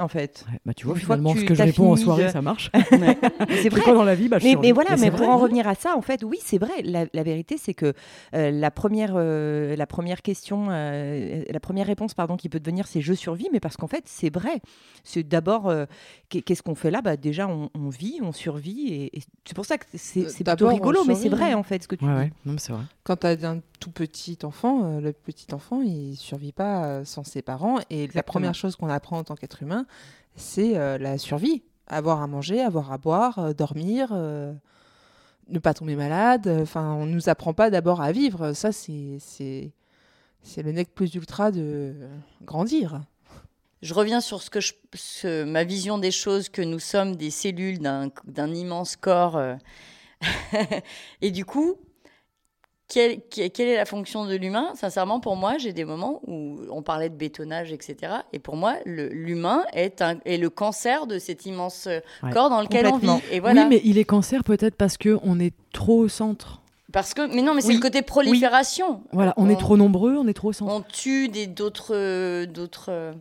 [0.01, 0.45] En fait.
[0.65, 2.71] bah, tu vois, finalement, ce que je réponds en soirée, ça marche.
[3.63, 3.81] c'est vrai.
[3.81, 6.03] Quoi dans la vie, bah, mais, mais, voilà, mais, pour en revenir à ça, en
[6.03, 6.83] fait, oui, c'est vrai.
[6.83, 7.93] La, vérité, c'est que
[8.35, 12.87] euh, la, première, euh, la première question, euh, la première réponse, pardon, qui peut devenir,
[12.87, 14.61] c'est je survis, mais parce qu'en fait, c'est vrai.
[15.05, 15.73] C'est d'abord,
[16.29, 17.03] qu'est-ce qu'on fait là?
[17.03, 21.15] Bah, Déjà, on, vit, on survit, et, c'est pour ça que c'est plutôt rigolo, mais
[21.15, 22.31] c'est vrai, en fait, ce que tu dis.
[22.45, 22.83] Non, c'est vrai.
[23.05, 27.43] Quand tu as un tout petit enfant, le petit enfant, il survit pas sans ses
[27.43, 29.87] parents, et la première chose qu'on apprend en tant qu'être humain,
[30.37, 31.63] c'est euh, la survie.
[31.87, 34.53] Avoir à manger, avoir à boire, euh, dormir, euh,
[35.49, 36.49] ne pas tomber malade.
[36.63, 38.53] Enfin, on ne nous apprend pas d'abord à vivre.
[38.53, 39.73] Ça, c'est, c'est,
[40.43, 41.95] c'est le nec plus ultra de
[42.43, 43.01] grandir.
[43.83, 47.79] Je reviens sur ce que je, ma vision des choses, que nous sommes des cellules
[47.79, 49.41] d'un, d'un immense corps.
[51.23, 51.77] et du coup,
[52.91, 54.71] quelle, est la fonction de l'humain?
[54.75, 58.15] Sincèrement, pour moi, j'ai des moments où on parlait de bétonnage, etc.
[58.33, 62.01] Et pour moi, l'humain est, est le cancer de cet immense euh,
[62.33, 63.09] corps dans lequel on vit.
[63.31, 63.63] Et voilà.
[63.63, 66.61] Oui, mais il est cancer peut-être parce qu'on est trop au centre.
[66.93, 69.03] Parce que, mais non, mais c'est le côté prolifération.
[69.13, 70.75] Voilà, on, est trop nombreux, on est trop au centre.
[70.75, 72.87] On tue d'autres, d'autres.
[72.89, 73.13] Euh,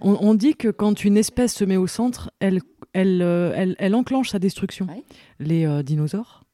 [0.00, 2.60] on, dit que quand une espèce se met au centre, elle,
[2.92, 4.86] elle, euh, elle, elle enclenche sa destruction.
[5.40, 6.44] Les dinosaures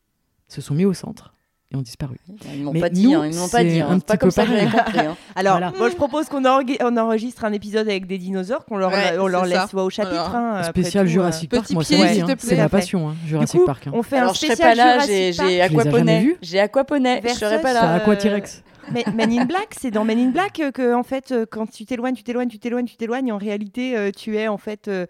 [0.48, 1.34] se sont mis au centre
[1.72, 2.16] et ont disparu.
[2.52, 3.88] Ils m'ont pas dit, hein, ils m'ont pas dit, hein.
[3.90, 4.98] un pas comme ça compris.
[4.98, 5.16] Hein.
[5.36, 9.26] Alors, moi je propose qu'on on enregistre un épisode avec des dinosaures, qu'on leur, on
[9.26, 10.34] leur laisse au chapitre.
[10.34, 13.88] Hein, spécial Jurassic Park, moi c'est ma passion, Jurassic Park.
[13.92, 17.94] On fait un spécial J'ai aquaponé, j'ai aquaponé, je serais pas là.
[17.94, 18.62] Aquatirex.
[18.91, 21.85] Mais Men in Black, c'est dans Men in Black que, en fait, euh, quand tu
[21.85, 25.07] t'éloignes, tu t'éloignes, tu t'éloignes, tu t'éloignes, en réalité, euh, tu es en fait euh,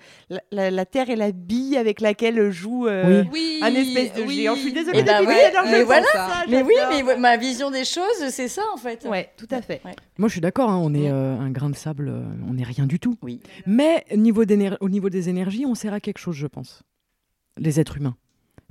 [0.50, 3.60] la, terre et la bille avec laquelle joue oui.
[3.62, 4.54] un espèce de géant.
[4.54, 6.06] Je suis désolée eh ben mais voilà.
[6.48, 9.06] mais oui, mais ma vision des choses, c'est ça en fait.
[9.06, 9.80] Ouais, tout à fait.
[10.18, 10.70] Moi, je suis d'accord.
[10.70, 12.12] Hein, on est un grain de sable,
[12.48, 13.16] on n'est rien du tout.
[13.22, 13.40] Oui.
[13.66, 14.44] Mais niveau
[14.80, 16.82] au niveau des énergies, on sert à quelque chose, je pense.
[17.58, 18.16] Les êtres humains.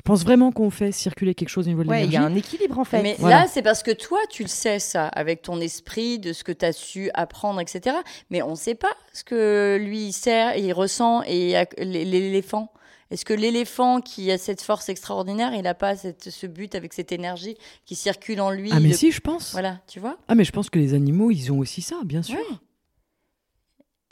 [0.02, 2.10] Je pense vraiment qu'on fait circuler quelque chose au niveau de l'énergie.
[2.10, 3.04] il y a un équilibre en fait.
[3.04, 6.44] Mais là, c'est parce que toi, tu le sais ça, avec ton esprit, de ce
[6.44, 7.98] que tu as su apprendre, etc.
[8.32, 12.72] Mais on ne sait pas ce que lui, il sert, il ressent, et l'éléphant.
[13.12, 16.94] Est-ce que l'éléphant qui a cette force extraordinaire, il n'a pas cette, ce but avec
[16.94, 19.52] cette énergie qui circule en lui Ah mais si, je pense.
[19.52, 20.18] Voilà, tu vois?
[20.30, 22.40] Ah mais je pense que les animaux, ils ont aussi ça, bien sûr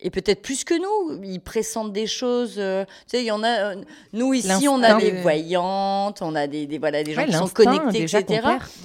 [0.02, 2.56] et peut-être plus que nous, ils pressentent des choses.
[2.58, 3.74] Euh, tu sais, il y en a.
[3.74, 3.76] Euh,
[4.14, 7.48] nous ici, on a des voyantes, on a des, des voilà des gens qui sont
[7.48, 8.42] connectés, etc.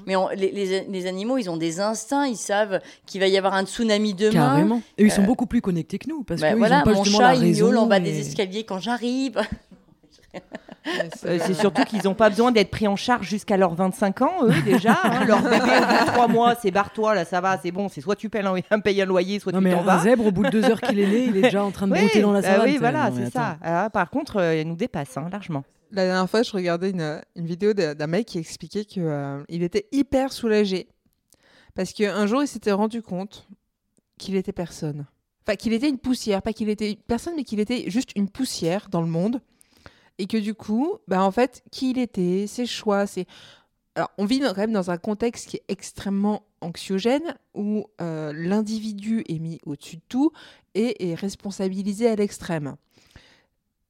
[0.06, 3.64] Mais les, les, animaux, ils ont des instincts, ils savent qu'il va y avoir un
[3.64, 4.32] tsunami demain.
[4.32, 4.82] Carrément.
[4.98, 6.92] Et ils sont euh, beaucoup plus connectés que nous parce bah, que voilà, ils ont
[6.92, 9.40] pas mon chat, il miaule en bas des escaliers quand j'arrive.
[10.86, 14.44] Euh, c'est surtout qu'ils n'ont pas besoin d'être pris en charge jusqu'à leurs 25 ans,
[14.44, 14.98] eux, déjà.
[15.02, 15.24] Hein.
[15.26, 17.88] leur bébé, au bout de 3 mois, c'est barre-toi, là, ça va, c'est bon.
[17.88, 19.94] C'est soit tu payes un, paye un loyer, soit non, tu t'en vas.
[19.94, 21.86] Un zèbre, au bout de 2 heures qu'il est né, il est déjà en train
[21.86, 22.68] de brouter dans la bah savane.
[22.68, 23.56] oui, voilà, c'est ça.
[23.62, 25.64] Ah, par contre, euh, il nous dépasse hein, largement.
[25.90, 29.62] La dernière fois, je regardais une, une vidéo d'un mec qui expliquait qu'il euh, il
[29.62, 30.88] était hyper soulagé.
[31.74, 33.48] Parce qu'un jour, il s'était rendu compte
[34.18, 35.06] qu'il était personne.
[35.46, 36.42] Enfin, qu'il était une poussière.
[36.42, 39.40] Pas qu'il était personne, mais qu'il était juste une poussière dans le monde
[40.18, 43.26] et que du coup, bah en fait, qui il était, ses choix, c'est
[43.96, 49.24] alors on vit quand même dans un contexte qui est extrêmement anxiogène où euh, l'individu
[49.28, 50.32] est mis au-dessus de tout
[50.74, 52.76] et est responsabilisé à l'extrême.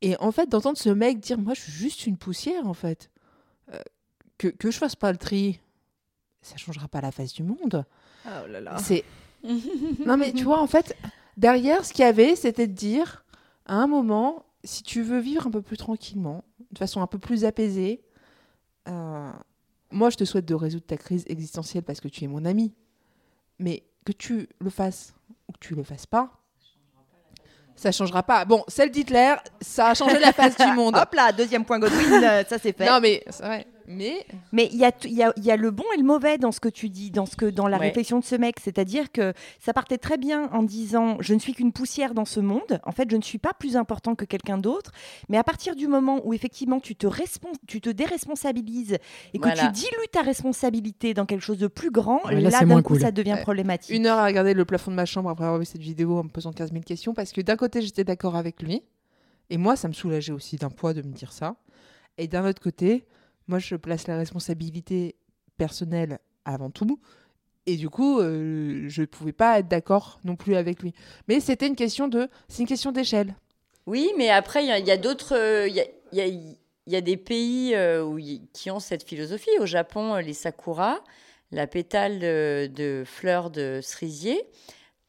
[0.02, 3.10] Et en fait, d'entendre ce mec dire moi je suis juste une poussière en fait,
[3.72, 3.80] euh,
[4.36, 5.60] que que je fasse pas le tri,
[6.42, 7.86] ça changera pas la face du monde.
[8.26, 8.76] Oh là là.
[8.78, 9.04] C'est
[10.04, 10.96] non mais tu vois en fait
[11.36, 13.24] derrière ce qu'il y avait, c'était de dire
[13.64, 17.18] à un moment si tu veux vivre un peu plus tranquillement, de façon un peu
[17.18, 18.02] plus apaisée,
[18.88, 19.30] euh,
[19.90, 22.74] moi je te souhaite de résoudre ta crise existentielle parce que tu es mon ami.
[23.58, 25.14] Mais que tu le fasses
[25.48, 26.32] ou que tu le fasses pas,
[27.76, 28.44] ça changera pas.
[28.44, 30.96] Bon, celle d'Hitler, ça a changé la face du monde.
[30.96, 32.86] Hop là, deuxième point Godwin, euh, ça c'est fait.
[32.86, 33.66] Non mais c'est vrai.
[33.88, 36.52] Mais mais il y a, y, a, y a le bon et le mauvais dans
[36.52, 38.56] ce que tu dis, dans, ce que, dans la réflexion de ce mec.
[38.62, 42.40] C'est-à-dire que ça partait très bien en disant je ne suis qu'une poussière dans ce
[42.40, 42.80] monde.
[42.84, 44.92] En fait, je ne suis pas plus important que quelqu'un d'autre.
[45.28, 47.06] Mais à partir du moment où effectivement tu te,
[47.66, 48.98] tu te déresponsabilises
[49.32, 52.98] et que tu dilues ta responsabilité dans quelque chose de plus grand, là, d'un coup
[52.98, 53.94] ça devient problématique.
[53.94, 56.24] Une heure à regarder le plafond de ma chambre après avoir vu cette vidéo en
[56.24, 58.82] me posant 15 000 questions parce que d'un côté j'étais d'accord avec lui
[59.50, 61.56] et moi ça me soulageait aussi d'un poids de me dire ça.
[62.16, 63.06] Et d'un autre côté,
[63.48, 65.16] moi, je place la responsabilité
[65.56, 66.98] personnelle avant tout.
[67.66, 70.92] Et du coup, euh, je ne pouvais pas être d'accord non plus avec lui.
[71.28, 73.34] Mais c'était une question de, c'est une question d'échelle.
[73.86, 78.18] Oui, mais après, il y, a, d'autres, euh, il y, des pays euh,
[78.52, 79.50] qui ont cette philosophie.
[79.60, 81.02] Au Japon, les sakura,
[81.52, 84.42] la pétale de, de fleurs de cerisier,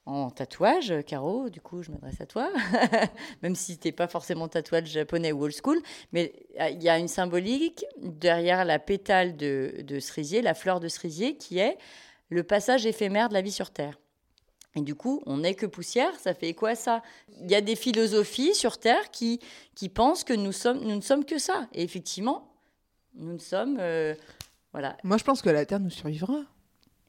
[0.06, 2.52] en tatouage, Caro, du coup je m'adresse à toi,
[3.42, 5.82] même si tu n'es pas forcément tatouage japonais ou old school,
[6.12, 10.80] mais euh, il y a une symbolique derrière la pétale de, de cerisier, la fleur
[10.80, 11.78] de cerisier, qui est
[12.30, 13.98] le passage éphémère de la vie sur Terre.
[14.76, 17.02] Et du coup, on n'est que poussière, ça fait quoi ça?
[17.42, 19.40] Il y a des philosophies sur Terre qui,
[19.74, 21.68] qui pensent que nous, sommes, nous ne sommes que ça.
[21.74, 22.52] Et effectivement,
[23.16, 23.78] nous ne sommes...
[23.80, 24.14] Euh,
[24.74, 24.98] voilà.
[25.04, 26.42] Moi, je pense que la Terre nous survivra.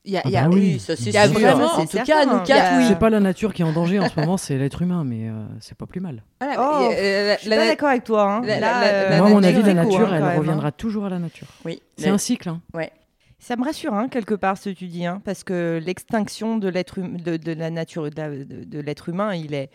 [0.07, 2.85] Il y a, y a, oui, ça c'est vraiment, en tout cas, nous quatre, oui.
[2.87, 5.29] C'est pas la nature qui est en danger en ce moment, c'est l'être humain, mais
[5.29, 6.23] euh, c'est pas plus mal.
[6.41, 8.35] oh, je suis pas d'accord avec toi.
[8.35, 8.41] Hein.
[8.41, 11.49] Moi, à mon avis, la nature, elle hein, reviendra toujours à la nature.
[11.65, 11.83] Oui.
[11.97, 12.49] C'est un cycle.
[12.49, 12.61] Hein.
[12.73, 12.93] Ouais.
[13.41, 16.69] Ça me rassure hein, quelque part ce que tu dis, hein, parce que l'extinction de
[16.69, 19.71] l'être hum, de, de, la nature de, de l'être humain, il est.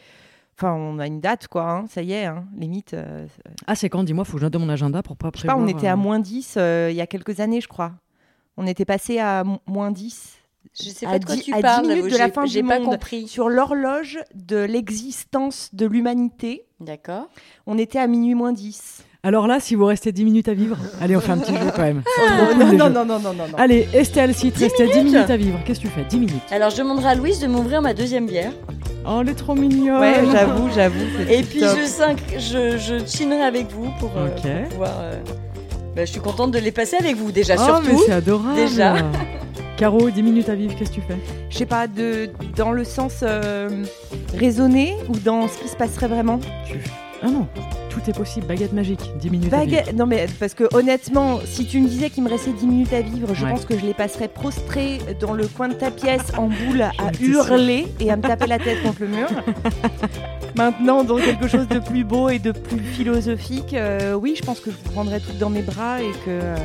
[0.57, 1.69] Enfin, on a une date, quoi.
[1.69, 2.93] Hein, ça y est, hein, limite.
[2.93, 3.27] Euh,
[3.67, 5.57] ah, c'est quand Dis-moi, faut que je note mon agenda pour pas prévoir.
[5.57, 6.57] Je sais pas, on était à euh, moins 10
[6.89, 7.93] il y a quelques années, je crois.
[8.61, 10.33] On était passé à moins 10.
[10.79, 11.87] Je sais pas de quoi tu parles.
[11.87, 13.27] 10 minutes de la fin du pas monde, compris.
[13.27, 16.67] sur l'horloge de l'existence de l'humanité.
[16.79, 17.27] D'accord.
[17.65, 19.03] On était à minuit moins 10.
[19.23, 21.71] Alors là, si vous restez 10 minutes à vivre, allez, on fait un petit jeu
[21.75, 22.03] quand même.
[22.19, 25.37] Ah, non, non, non, non, non, non, Allez, Estelle, si tu restais 10 minutes à
[25.37, 26.03] vivre, qu'est-ce que tu fais?
[26.03, 26.51] 10 minutes.
[26.51, 28.53] Alors, je demanderai à Louise de m'ouvrir ma deuxième bière.
[29.07, 29.99] Oh, elle est trop mignonne.
[29.99, 30.99] Ouais, j'avoue, j'avoue.
[31.27, 34.29] Et puis, je, je, je chinerai avec vous pour, euh,
[34.69, 34.93] pouvoir.
[34.99, 35.15] Euh,
[35.95, 37.87] bah, je suis contente de les passer avec vous déjà, oh, surtout.
[37.87, 38.55] mais c'est adorable.
[38.55, 38.95] Déjà.
[39.77, 41.17] Caro, 10 minutes à vivre, qu'est-ce que tu fais?
[41.49, 43.83] Je sais pas, de, dans le sens euh,
[44.37, 46.39] raisonné ou dans ce qui se passerait vraiment?
[47.23, 47.47] Ah non,
[47.89, 49.81] tout est possible, baguette magique, 10 minutes à vivre.
[49.95, 53.01] Non mais parce que honnêtement, si tu me disais qu'il me restait 10 minutes à
[53.01, 56.47] vivre, je pense que je les passerais prostrés dans le coin de ta pièce en
[56.47, 59.27] boule à hurler et à me taper la tête contre le mur.
[60.55, 64.59] Maintenant, dans quelque chose de plus beau et de plus philosophique, euh, oui, je pense
[64.59, 66.29] que je vous prendrais tout dans mes bras et que...
[66.29, 66.55] Euh,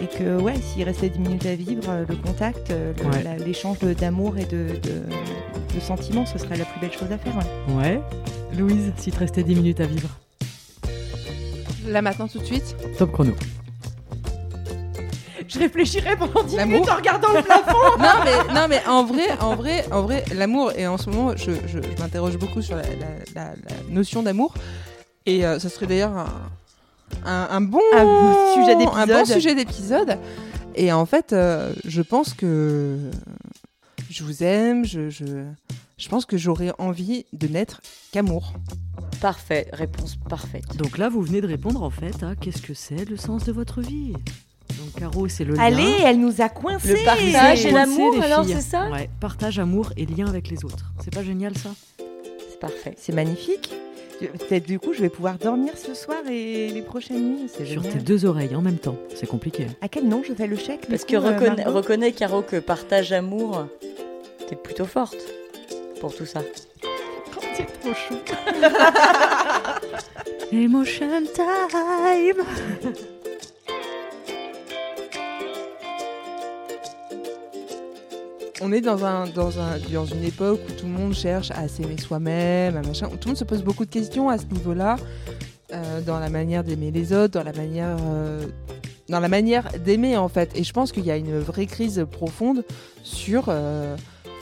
[0.00, 2.72] et que ouais, s'il restait 10 minutes à vivre, euh, le contact,
[3.44, 7.34] l'échange d'amour et de, de, sentiments, ce serait la plus belle chose à faire.
[7.76, 8.00] Ouais.
[8.58, 10.08] Louise, s'il te restait 10 minutes à vivre
[11.86, 13.32] Là maintenant, tout de suite Top chrono.
[15.46, 17.78] Je réfléchirais pendant 10 minutes en regardant le plafond.
[17.98, 21.36] non mais non mais en vrai, en vrai, en vrai, l'amour et en ce moment,
[21.36, 22.82] je, je, m'interroge beaucoup sur la,
[23.34, 23.54] la,
[23.88, 24.52] notion d'amour
[25.24, 26.12] et euh, ça serait d'ailleurs
[27.24, 27.80] un, un, bon
[28.54, 28.98] sujet d'épisode.
[28.98, 30.18] Un bon sujet d'épisode.
[30.74, 32.98] Et en fait, euh, je pense que
[34.10, 35.24] je vous aime, je, je,
[35.98, 37.80] je pense que j'aurais envie de n'être
[38.12, 38.54] qu'amour.
[39.20, 40.76] Parfait, réponse parfaite.
[40.76, 43.52] Donc là, vous venez de répondre en fait à qu'est-ce que c'est le sens de
[43.52, 44.12] votre vie?
[44.12, 45.62] Donc Caro, c'est le lien.
[45.62, 46.94] Allez, elle nous a coincé.
[46.94, 48.88] Le partage et l'amour, alors c'est ça?
[48.90, 50.92] Ouais, partage, amour et lien avec les autres.
[51.02, 51.70] C'est pas génial ça?
[52.48, 52.94] C'est parfait.
[52.96, 53.72] C'est magnifique.
[54.20, 57.48] Peut-être du coup, je vais pouvoir dormir ce soir et les prochaines nuits.
[57.64, 58.96] Sur tes deux oreilles en même temps.
[59.14, 59.66] C'est compliqué.
[59.80, 63.66] À quel nom je fais le chèque Parce que reconnais, reconnais, Caro, que partage amour,
[64.48, 65.18] t'es plutôt forte
[66.00, 66.40] pour tout ça.
[67.36, 68.14] Oh, c'est trop chou.
[70.52, 72.44] Emotion time.
[78.60, 81.68] on est dans, un, dans, un, dans une époque où tout le monde cherche à
[81.68, 83.08] s'aimer soi-même, machin.
[83.08, 84.96] Tout le monde se pose beaucoup de questions à ce niveau-là,
[85.72, 88.46] euh, dans la manière d'aimer les autres, dans la manière, euh,
[89.08, 90.50] dans la manière d'aimer en fait.
[90.54, 92.64] Et je pense qu'il y a une vraie crise profonde
[93.02, 93.96] sur euh,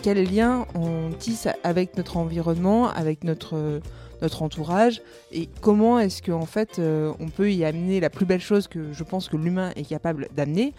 [0.07, 3.81] quel lien on tisse avec notre environnement, avec notre
[4.23, 5.03] notre entourage
[5.33, 9.03] et comment est-ce qu'en fait on peut y amener la plus belle chose que je
[9.03, 10.75] pense que l'humain est capable d'amener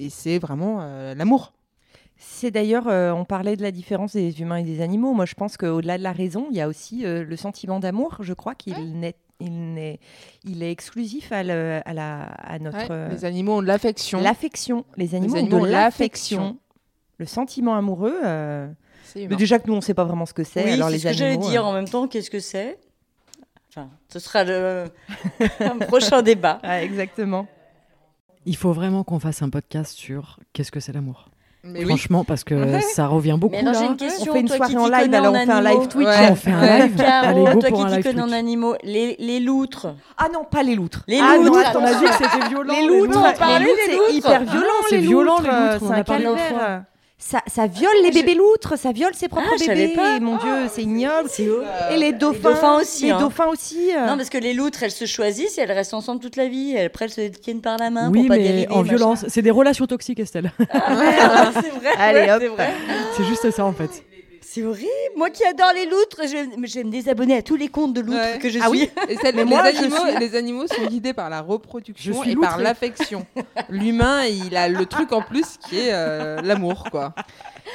[0.00, 0.80] et c'est vraiment
[1.14, 1.52] l'amour.
[2.16, 5.12] C'est d'ailleurs, euh, on parlait de la différence des humains et des animaux.
[5.12, 8.18] Moi, je pense qu'au-delà de la raison, il y a aussi euh, le sentiment d'amour.
[8.20, 9.98] Je crois qu'il n'est il est,
[10.44, 13.10] il est exclusif à, la, à notre.
[13.10, 14.20] les animaux ont de l'affection.
[14.20, 14.84] L'affection.
[14.96, 16.58] Les animaux, ont de l'affection.
[17.22, 18.18] Le sentiment amoureux.
[18.24, 18.66] Euh,
[19.14, 20.64] mais déjà que nous, on ne sait pas vraiment ce que c'est.
[20.64, 22.08] Oui, alors les ce que j'allais dire en même temps.
[22.08, 22.80] Qu'est-ce que c'est?
[23.70, 24.86] Enfin, ce sera le
[25.86, 26.58] prochain débat.
[26.80, 27.46] exactement.
[28.44, 31.28] Il faut vraiment qu'on fasse un podcast sur qu'est-ce que c'est l'amour.
[31.86, 33.54] Franchement, parce que ça revient beaucoup.
[33.54, 34.32] Mais j'ai une question.
[34.32, 36.08] On fait une soirée en live, alors on fait un live Twitch.
[36.08, 36.96] On fait un live.
[36.96, 39.94] Caro, toi qui t'y connais en animaux, les, les loutres.
[40.18, 41.04] Ah non, pas les loutres.
[41.06, 41.76] Les ah loutres.
[41.76, 42.74] on a dit que c'était violent.
[42.74, 44.66] Les loutres, c'est hyper violent.
[44.90, 45.86] C'est violent, les loutres.
[45.86, 46.84] C'est un calvaire
[47.22, 49.94] ça, ça, viole les bébés loutres, ça viole ses propres ah, bébés.
[49.94, 50.18] Pas.
[50.18, 50.68] Mon Dieu, oh.
[50.72, 51.30] c'est ignoble.
[51.90, 53.04] Et les dauphins, les dauphins aussi.
[53.04, 53.20] Les hein.
[53.20, 53.90] dauphins aussi.
[53.96, 54.06] Euh.
[54.06, 56.76] Non, parce que les loutres, elles se choisissent et elles restent ensemble toute la vie.
[56.76, 58.68] Après, elles se tiennent par la main oui, pour pas mais dériver.
[58.70, 60.52] En violence, c'est des relations toxiques, Estelle.
[60.72, 61.90] Ah, c'est vrai.
[61.98, 62.60] Allez, hop.
[63.16, 64.04] C'est juste ça en fait.
[64.54, 64.90] C'est horrible.
[65.16, 68.38] Moi qui adore les loutres, je, vais me désabonner à tous les comptes de loutres
[68.38, 68.80] que je ah suis.
[68.80, 68.90] Oui.
[69.08, 73.24] Et les, moi, animaux, les animaux sont guidés par la reproduction et par l'affection.
[73.70, 77.14] L'humain, il a le truc en plus qui est euh, l'amour, quoi.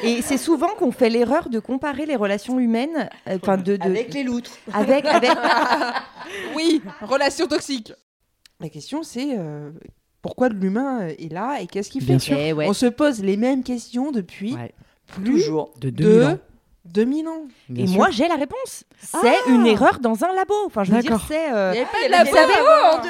[0.04, 4.14] Et c'est souvent qu'on fait l'erreur de comparer les relations humaines, euh, enfin de, avec
[4.14, 4.52] les loutres.
[4.72, 5.32] Avec, avec...
[6.56, 7.92] oui, relations toxiques.
[8.60, 9.72] La question c'est euh,
[10.22, 12.20] pourquoi l'humain est là et qu'est-ce qu'il fait?
[12.20, 12.38] Sûr.
[12.38, 14.56] Eh On se pose les mêmes questions depuis
[15.08, 15.74] plus Toujours.
[15.80, 16.38] de 2000 ans.
[16.94, 17.44] 2000 ans.
[17.76, 18.84] et moi, j'ai la réponse.
[19.00, 20.54] C'est ah une erreur dans un labo.
[20.66, 21.54] Enfin, je veux dire, c'est.
[21.54, 21.74] Euh,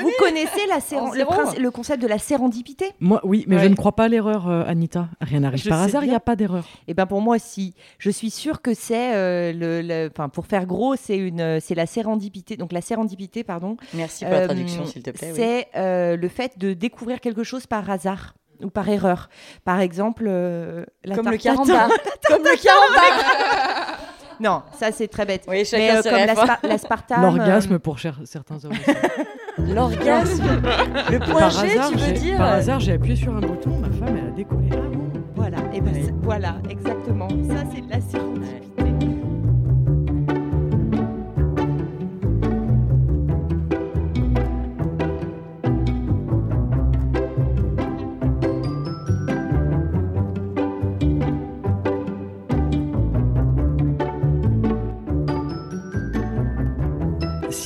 [0.01, 3.93] vous connaissez la le, le, concept de la sérendipité Moi, oui, mais je ne crois
[3.93, 5.09] pas à l'erreur, euh, Anita.
[5.21, 6.65] Rien n'arrive par hasard, il n'y a pas d'erreur.
[6.88, 7.73] Et eh ben pour moi, si.
[7.99, 9.15] Je suis sûre que c'est.
[9.15, 12.57] Euh, le, Enfin, pour faire gros, c'est une, c'est la sérendipité.
[12.57, 13.78] Donc, la sérendipité, pardon.
[13.93, 15.34] Merci pour la traduction, s'il te plaît.
[15.36, 18.34] C'est le fait de découvrir quelque chose par hasard
[18.64, 19.30] ou par erreur.
[19.64, 21.88] Par exemple, euh, la Comme le caramba.
[22.28, 23.97] Comme le caramba.
[24.39, 25.45] non, ça c'est très bête.
[25.47, 27.22] Oui, Mais euh, comme l'aspartame.
[27.22, 28.74] L'orgasme euh, pour certains hommes.
[29.74, 30.62] L'orgasme
[31.10, 34.16] Le point G, tu veux dire Par hasard, j'ai appuyé sur un bouton, ma femme,
[34.18, 34.70] elle a décollé.
[34.72, 35.08] Ah bon?
[35.36, 37.28] Voilà, et ben, voilà, exactement.
[37.30, 38.36] Ça, c'est de la sérendipité.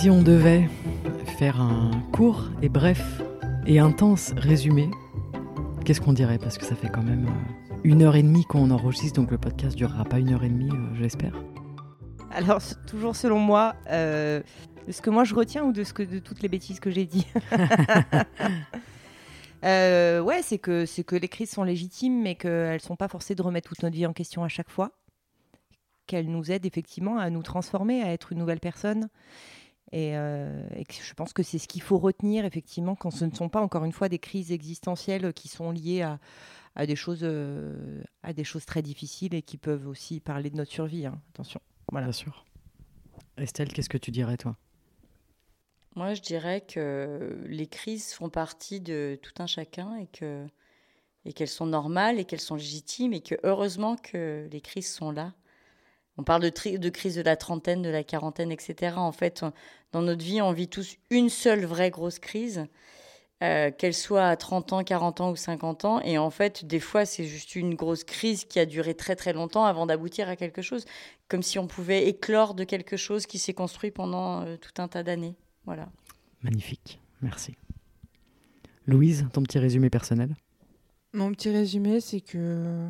[0.01, 0.67] Si on devait
[1.37, 3.21] faire un court et bref
[3.67, 4.89] et intense résumé,
[5.85, 6.39] qu'est-ce qu'on dirait?
[6.39, 9.37] Parce que ça fait quand même euh, une heure et demie qu'on enregistre, donc le
[9.37, 11.39] podcast durera pas une heure et demie, euh, j'espère.
[12.31, 14.41] Alors, toujours selon moi, euh,
[14.87, 16.89] de ce que moi je retiens ou de, ce que, de toutes les bêtises que
[16.89, 17.27] j'ai dit?
[19.63, 23.35] Ouais, c'est que, c'est que les crises sont légitimes, mais qu'elles ne sont pas forcées
[23.35, 24.93] de remettre toute notre vie en question à chaque fois.
[26.07, 29.07] Qu'elles nous aident effectivement à nous transformer, à être une nouvelle personne
[29.93, 33.49] euh, et, je pense que c'est ce qu'il faut retenir, effectivement, quand ce ne sont
[33.49, 36.01] pas, encore une fois, des crises existentielles qui sont liées
[36.75, 40.57] à, des, choses, euh, à des choses très difficiles et qui peuvent aussi parler de
[40.57, 41.05] notre survie.
[41.05, 41.19] Hein.
[41.33, 41.61] Attention.
[41.91, 42.07] Voilà.
[42.07, 42.45] Bien sûr.
[43.37, 44.55] Estelle, qu'est-ce que tu dirais, toi?
[45.95, 50.47] Moi, je dirais que les crises font partie de tout un chacun et que
[51.23, 55.11] et qu'elles sont normales et qu'elles sont légitimes et que heureusement que les crises sont
[55.11, 55.33] là
[56.17, 58.95] on parle de, de, crise de la trentaine, de la quarantaine, etc.
[58.97, 59.43] En fait,
[59.91, 62.65] dans notre vie, on vit tous une seule vraie grosse crise,
[63.43, 66.01] euh, qu'elle soit à 30 ans, 40 ans ou 50 ans.
[66.01, 69.33] Et en fait, des fois, c'est juste une grosse crise qui a duré très très
[69.33, 70.85] longtemps avant d'aboutir à quelque chose,
[71.27, 74.87] comme si on pouvait éclore de quelque chose qui s'est construit pendant euh, tout un
[74.87, 75.35] tas d'années.
[75.65, 75.89] Voilà.
[76.43, 77.55] Magnifique, merci.
[78.85, 80.35] Louise, ton petit résumé personnel?
[81.13, 82.87] Mon petit résumé, c'est que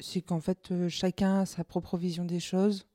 [0.00, 2.86] c'est qu'en fait, euh, chacun a sa propre vision des choses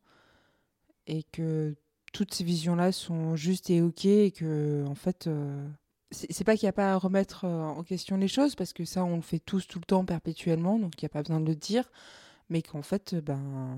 [1.08, 1.76] et que
[2.14, 5.68] toutes ces visions-là sont justes et ok et que, en fait, euh,
[6.12, 8.86] c'est pas qu'il n'y a pas à remettre euh, en question les choses parce que
[8.86, 11.40] ça, on le fait tous tout le temps, perpétuellement, donc il n'y a pas besoin
[11.40, 11.90] de le dire,
[12.50, 13.78] mais qu'en fait, ben.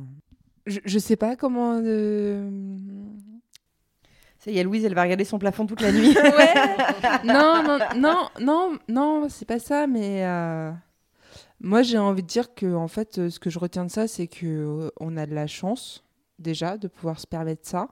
[0.66, 1.82] Je, je sais pas comment.
[4.40, 6.16] Ça y est, Louise, elle va regarder son plafond toute la nuit.
[6.18, 6.54] ouais.
[7.24, 10.24] Non, non, non, non, non, c'est pas ça, mais.
[11.60, 14.08] Moi, j'ai envie de dire que, en fait, euh, ce que je retiens de ça,
[14.08, 16.04] c'est que euh, on a de la chance
[16.38, 17.90] déjà de pouvoir se permettre ça.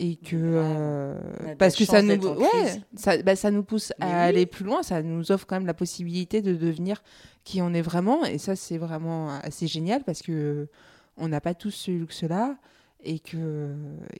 [0.00, 1.18] Et que euh,
[1.58, 5.02] parce que ça nous ouais, ça, bah, ça nous pousse à aller plus loin ça
[5.02, 7.02] nous offre quand même la possibilité de devenir
[7.42, 8.24] qui on est vraiment.
[8.24, 10.68] Et ça c'est vraiment assez génial parce que
[11.16, 12.54] on n'a pas tous ce luxe là
[13.02, 13.74] et que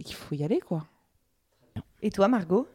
[0.05, 0.85] qu'il faut y aller quoi.
[2.03, 2.67] Et toi Margot?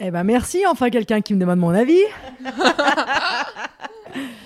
[0.00, 2.02] Eh ben merci enfin quelqu'un qui me demande mon avis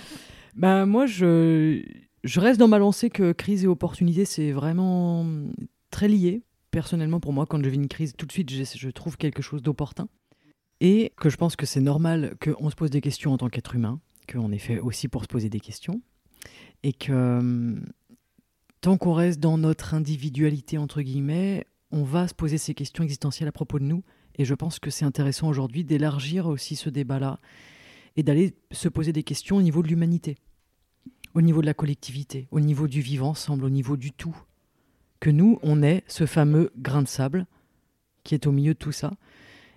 [0.56, 1.82] Ben, moi, je,
[2.24, 5.26] reste dans ma lancée que crise et opportunité, c'est vraiment
[5.90, 6.42] très lié.
[6.70, 9.42] Personnellement, pour moi, quand je vis une crise, tout de suite, je, je trouve quelque
[9.42, 10.08] chose d'opportun.
[10.80, 13.74] Et que je pense que c'est normal qu'on se pose des questions en tant qu'être
[13.74, 14.00] humain,
[14.30, 16.00] qu'on est fait aussi pour se poser des questions.
[16.82, 17.76] Et que
[18.80, 23.48] tant qu'on reste dans notre individualité, entre guillemets, on va se poser ces questions existentielles
[23.48, 24.02] à propos de nous.
[24.36, 27.40] Et je pense que c'est intéressant aujourd'hui d'élargir aussi ce débat-là
[28.16, 30.36] et d'aller se poser des questions au niveau de l'humanité,
[31.34, 34.36] au niveau de la collectivité, au niveau du vivre ensemble, au niveau du tout.
[35.20, 37.46] Que nous, on est ce fameux grain de sable
[38.24, 39.12] qui est au milieu de tout ça.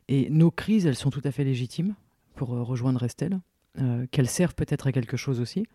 [0.08, 1.96] Et nos crises, elles sont tout à fait légitimes,
[2.36, 3.40] pour euh, rejoindre Estelle,
[3.80, 5.66] euh, qu'elles servent peut-être à quelque chose aussi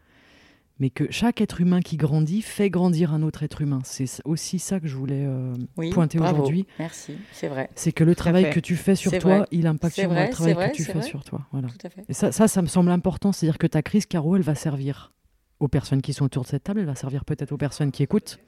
[0.79, 3.81] mais que chaque être humain qui grandit fait grandir un autre être humain.
[3.85, 5.55] C'est aussi ça que je voulais euh,
[5.93, 6.67] pointer aujourd'hui.
[6.79, 7.71] Merci, c'est vrai.
[7.75, 10.77] C'est que le travail que tu fais sur toi, il impacte sur le travail que
[10.77, 11.47] tu fais sur toi.
[11.53, 11.69] Voilà.
[11.69, 12.05] Tout à fait.
[12.09, 13.33] Et ça, ça, ça me semble important.
[13.33, 15.13] C'est-à-dire que ta crise, Caro, elle va servir
[15.61, 18.03] aux personnes qui sont autour de cette table, elle va servir peut-être aux personnes qui
[18.03, 18.39] écoutent.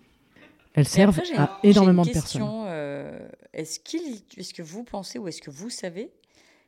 [0.75, 2.43] Elles servent à énormément de personnes.
[2.67, 6.11] Euh, est-ce est que vous pensez ou est-ce que vous savez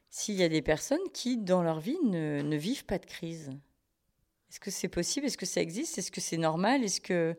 [0.09, 3.51] s'il y a des personnes qui, dans leur vie, ne, ne vivent pas de crise?
[4.51, 5.26] Est-ce que c'est possible?
[5.26, 5.99] Est-ce que ça existe?
[5.99, 6.82] Est-ce que c'est normal?
[6.82, 7.36] Est-ce que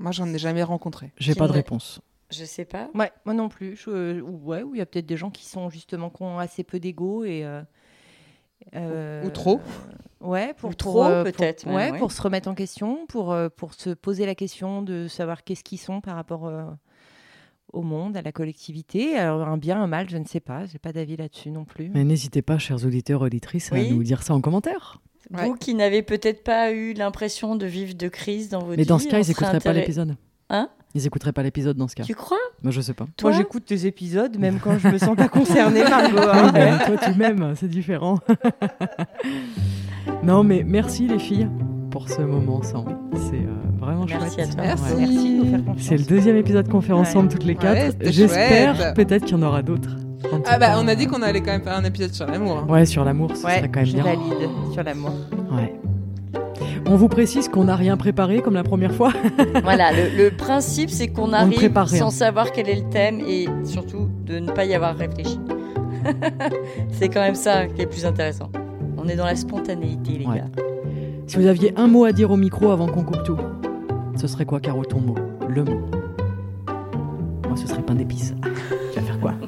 [0.00, 1.12] moi j'en ai jamais rencontré.
[1.18, 2.00] J'ai pas de réponse.
[2.30, 2.88] Je sais pas.
[2.94, 3.76] Ouais, moi non plus.
[3.76, 6.80] Je, ouais, il y a peut-être des gens qui sont justement qui ont assez peu
[6.80, 7.60] d'ego et euh,
[8.74, 9.60] euh, ou trop.
[10.20, 11.66] ouais, pour trop euh, peut-être.
[11.66, 15.64] Ouais, pour se remettre en question, pour pour se poser la question de savoir qu'est-ce
[15.64, 16.50] qu'ils sont par rapport
[17.72, 19.16] au monde, à la collectivité.
[19.16, 20.66] Alors un bien, un mal, je ne sais pas.
[20.66, 21.90] J'ai pas d'avis là-dessus non plus.
[21.90, 25.00] Mais n'hésitez pas, chers auditeurs auditrices, à nous dire ça en commentaire.
[25.30, 28.76] Vous qui n'avez peut-être pas eu l'impression de vivre de crise dans votre vie.
[28.78, 30.16] Mais dans ce cas, ils n'écouteraient pas l'épisode.
[30.48, 30.68] Hein?
[30.94, 32.02] Ils n'écouteraient pas l'épisode dans ce cas.
[32.02, 32.38] Tu crois?
[32.62, 33.06] Moi, je sais pas.
[33.16, 36.18] Toi, j'écoute tes épisodes, même quand je me sens pas concernée, Margot.
[36.18, 36.78] Hein.
[36.86, 38.18] toi, tu m'aimes, c'est différent.
[40.24, 41.48] non, mais merci les filles
[41.90, 42.96] pour ce moment ensemble.
[43.14, 44.62] C'est euh, vraiment merci À toi.
[44.62, 44.94] Merci.
[44.98, 47.96] merci de nous faire C'est le deuxième épisode qu'on fait ensemble toutes les quatre.
[48.00, 49.96] J'espère peut-être qu'il y en aura d'autres.
[50.46, 52.58] Ah bah on a dit qu'on allait quand même faire un épisode sur l'amour.
[52.58, 52.66] Hein.
[52.68, 54.04] Ouais, sur l'amour, ça serait quand même bien.
[54.04, 55.12] valide sur l'amour.
[55.52, 55.79] Ouais.
[56.92, 59.12] On vous précise qu'on n'a rien préparé comme la première fois.
[59.62, 64.40] voilà, le, principe c'est qu'on arrive sans savoir quel est le thème et surtout de
[64.40, 65.38] ne pas y avoir réfléchi.
[66.90, 68.50] c'est quand même ça qui est plus intéressant.
[68.98, 70.48] On est dans la spontanéité, les gars.
[71.28, 73.38] Si vous aviez un mot à dire au micro avant qu'on coupe tout,
[74.16, 75.14] ce serait quoi, Caro, ton mot?
[75.48, 75.80] Le mot.
[77.46, 78.34] Moi, ce serait pain d'épices.
[78.92, 79.34] tu vas faire quoi?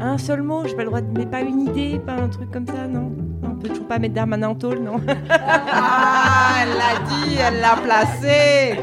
[0.00, 1.18] Un seul mot, j'ai pas le droit de.
[1.18, 3.10] Mais pas une idée, pas un truc comme ça, non?
[3.18, 3.25] On
[3.66, 5.00] peut toujours pas mettre Darmanin en tôle, non
[5.30, 8.78] Ah, elle l'a dit, elle l'a placé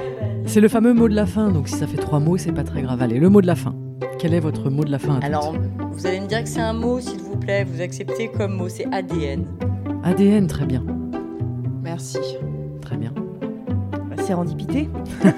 [0.45, 2.63] C'est le fameux mot de la fin, donc si ça fait trois mots, c'est pas
[2.63, 3.01] très grave.
[3.01, 3.75] Allez, le mot de la fin.
[4.19, 5.55] Quel est votre mot de la fin Alors,
[5.91, 8.69] vous allez me dire que c'est un mot, s'il vous plaît, vous acceptez comme mot,
[8.69, 9.45] c'est ADN.
[10.03, 10.83] ADN, très bien.
[11.81, 12.19] Merci.
[12.81, 13.13] Très bien.
[14.09, 14.89] Bah, sérendipité.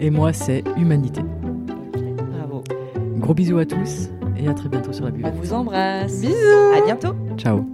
[0.00, 1.22] Et moi, c'est humanité.
[3.18, 5.26] Gros bisous à tous et à très bientôt sur la bulle.
[5.26, 6.20] On vous embrasse.
[6.20, 6.34] Bisous.
[6.76, 7.14] À bientôt.
[7.36, 7.64] Ciao.